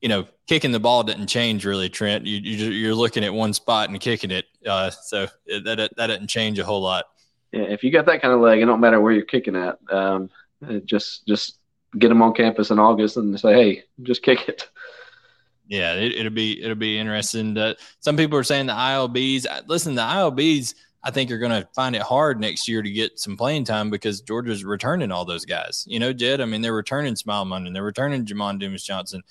[0.07, 2.25] you know, kicking the ball didn't change really, Trent.
[2.27, 6.07] You, you are looking at one spot and kicking it, uh, so it, that that
[6.07, 7.07] didn't change a whole lot.
[7.51, 9.81] Yeah, if you got that kind of leg, it don't matter where you're kicking at.
[9.91, 10.31] Um,
[10.85, 11.59] just just
[11.99, 14.69] get them on campus in August and say, hey, just kick it.
[15.67, 17.57] Yeah, it, will be it'll be interesting.
[17.57, 19.45] To, some people are saying the ILBs.
[19.67, 20.75] Listen, the ILBs
[21.07, 23.91] I think you're going to find it hard next year to get some playing time
[23.91, 25.85] because Georgia's returning all those guys.
[25.87, 26.41] You know, Jed.
[26.41, 29.23] I mean, they're returning Smael Mondon, they're returning Jamon Dumas Johnson.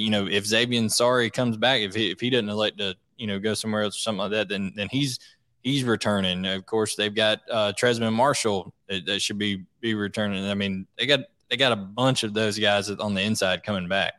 [0.00, 3.26] You know, if Xavian Sorey comes back, if he if he doesn't elect to you
[3.26, 5.18] know go somewhere else or something like that, then then he's
[5.62, 6.44] he's returning.
[6.46, 10.44] Of course, they've got uh, Trezmen Marshall that, that should be be returning.
[10.46, 11.20] I mean, they got
[11.50, 14.14] they got a bunch of those guys on the inside coming back.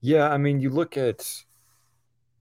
[0.00, 1.24] Yeah, I mean, you look at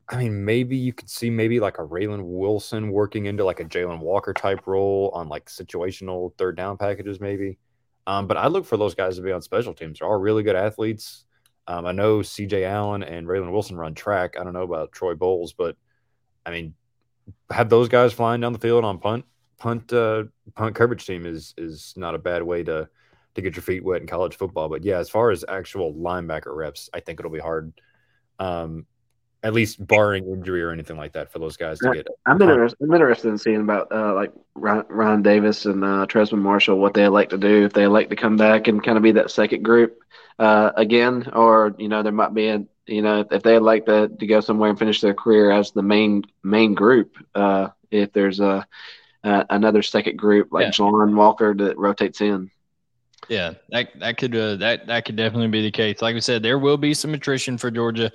[0.09, 3.65] I mean, maybe you could see maybe like a Raylen Wilson working into like a
[3.65, 7.57] Jalon Walker type role on like situational third down packages, maybe.
[8.05, 9.99] Um, but I look for those guys to be on special teams.
[9.99, 11.25] They're all really good athletes.
[11.67, 14.35] Um, I know CJ Allen and Raylen Wilson run track.
[14.39, 15.75] I don't know about Troy Bowles, but
[16.45, 16.73] I mean,
[17.51, 19.25] have those guys flying down the field on punt
[19.57, 20.23] punt uh,
[20.55, 22.87] punt coverage team is is not a bad way to
[23.35, 24.69] to get your feet wet in college football.
[24.69, 27.73] But yeah, as far as actual linebacker reps, I think it'll be hard.
[28.39, 28.85] Um,
[29.43, 32.07] at least barring injury or anything like that for those guys to get.
[32.25, 36.79] I'm interested, I'm interested in seeing about uh, like Ron, Davis and uh, Trezmen Marshall
[36.79, 39.11] what they elect to do if they elect to come back and kind of be
[39.13, 39.99] that second group
[40.39, 44.07] uh, again, or you know there might be a you know if they elect to,
[44.07, 47.15] to go somewhere and finish their career as the main main group.
[47.35, 48.67] Uh, if there's a
[49.23, 50.71] another second group like yeah.
[50.71, 52.49] Jalon Walker that rotates in.
[53.29, 56.01] Yeah, that that could uh, that that could definitely be the case.
[56.01, 58.11] Like we said, there will be some attrition for Georgia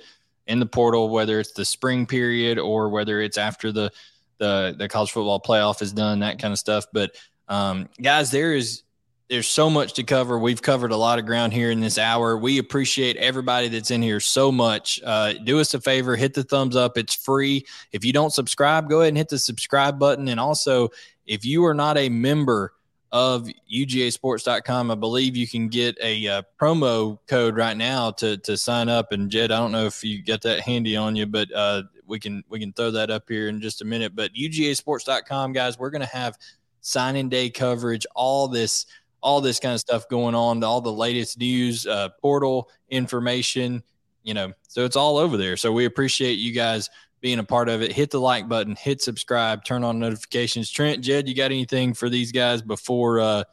[0.47, 3.91] in the portal, whether it's the spring period or whether it's after the
[4.39, 6.85] the the college football playoff is done, that kind of stuff.
[6.91, 7.15] But
[7.47, 8.83] um, guys, there is
[9.29, 10.37] there's so much to cover.
[10.37, 12.37] We've covered a lot of ground here in this hour.
[12.37, 14.99] We appreciate everybody that's in here so much.
[15.03, 16.97] Uh, do us a favor, hit the thumbs up.
[16.97, 17.65] It's free.
[17.91, 20.27] If you don't subscribe, go ahead and hit the subscribe button.
[20.27, 20.89] And also,
[21.25, 22.73] if you are not a member
[23.13, 24.89] of UGAsports.com.
[24.89, 29.11] I believe you can get a uh, promo code right now to to sign up.
[29.11, 32.19] And Jed, I don't know if you got that handy on you, but uh, we
[32.19, 34.15] can we can throw that up here in just a minute.
[34.15, 36.37] But UGAsports.com, guys, we're going to have
[36.81, 38.87] signing day coverage, all this
[39.21, 43.83] all this kind of stuff going on, all the latest news, uh, portal information.
[44.23, 45.55] You know, so it's all over there.
[45.55, 46.89] So we appreciate you guys
[47.23, 47.93] being a part of it.
[47.93, 50.69] Hit the like button, hit subscribe, turn on notifications.
[50.69, 53.43] Trent, Jed, you got anything for these guys before uh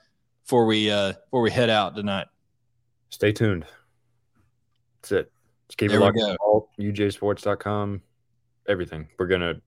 [0.45, 2.27] before we uh before we head out tonight?
[3.11, 3.65] Stay tuned.
[5.01, 5.33] That's it.
[5.69, 6.69] Just keep there it locked.
[6.81, 8.03] UGAsports.com.
[8.69, 9.09] Everything.
[9.17, 9.61] We're gonna,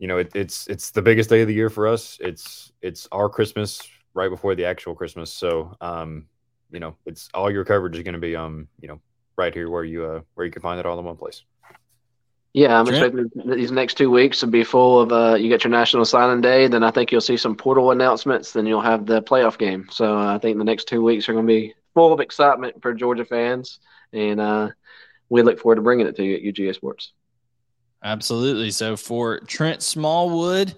[0.00, 2.18] you know, it, it's it's the biggest day of the year for us.
[2.20, 3.80] It's it's our Christmas
[4.14, 5.32] right before the actual Christmas.
[5.32, 6.26] So, um,
[6.72, 9.00] you know, it's all your coverage is going to be um, you know,
[9.36, 11.44] right here where you uh where you can find it all in one place.
[12.54, 15.12] Yeah, I'm expecting these next two weeks to be full of.
[15.12, 18.52] Uh, you get your national signing day, then I think you'll see some portal announcements.
[18.52, 19.88] Then you'll have the playoff game.
[19.90, 22.80] So uh, I think the next two weeks are going to be full of excitement
[22.80, 23.80] for Georgia fans,
[24.12, 24.68] and uh,
[25.28, 27.12] we look forward to bringing it to you at UGA Sports.
[28.04, 28.70] Absolutely.
[28.70, 30.76] So for Trent Smallwood,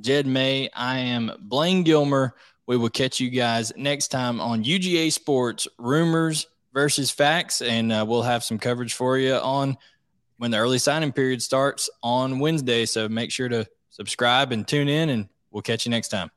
[0.00, 2.34] Jed May, I am Blayne Gilmer.
[2.66, 8.04] We will catch you guys next time on UGA Sports Rumors versus Facts, and uh,
[8.08, 9.76] we'll have some coverage for you on
[10.38, 12.86] when the early signing period starts on Wednesday.
[12.86, 16.30] So make sure to subscribe and tune in, and we'll catch you next time.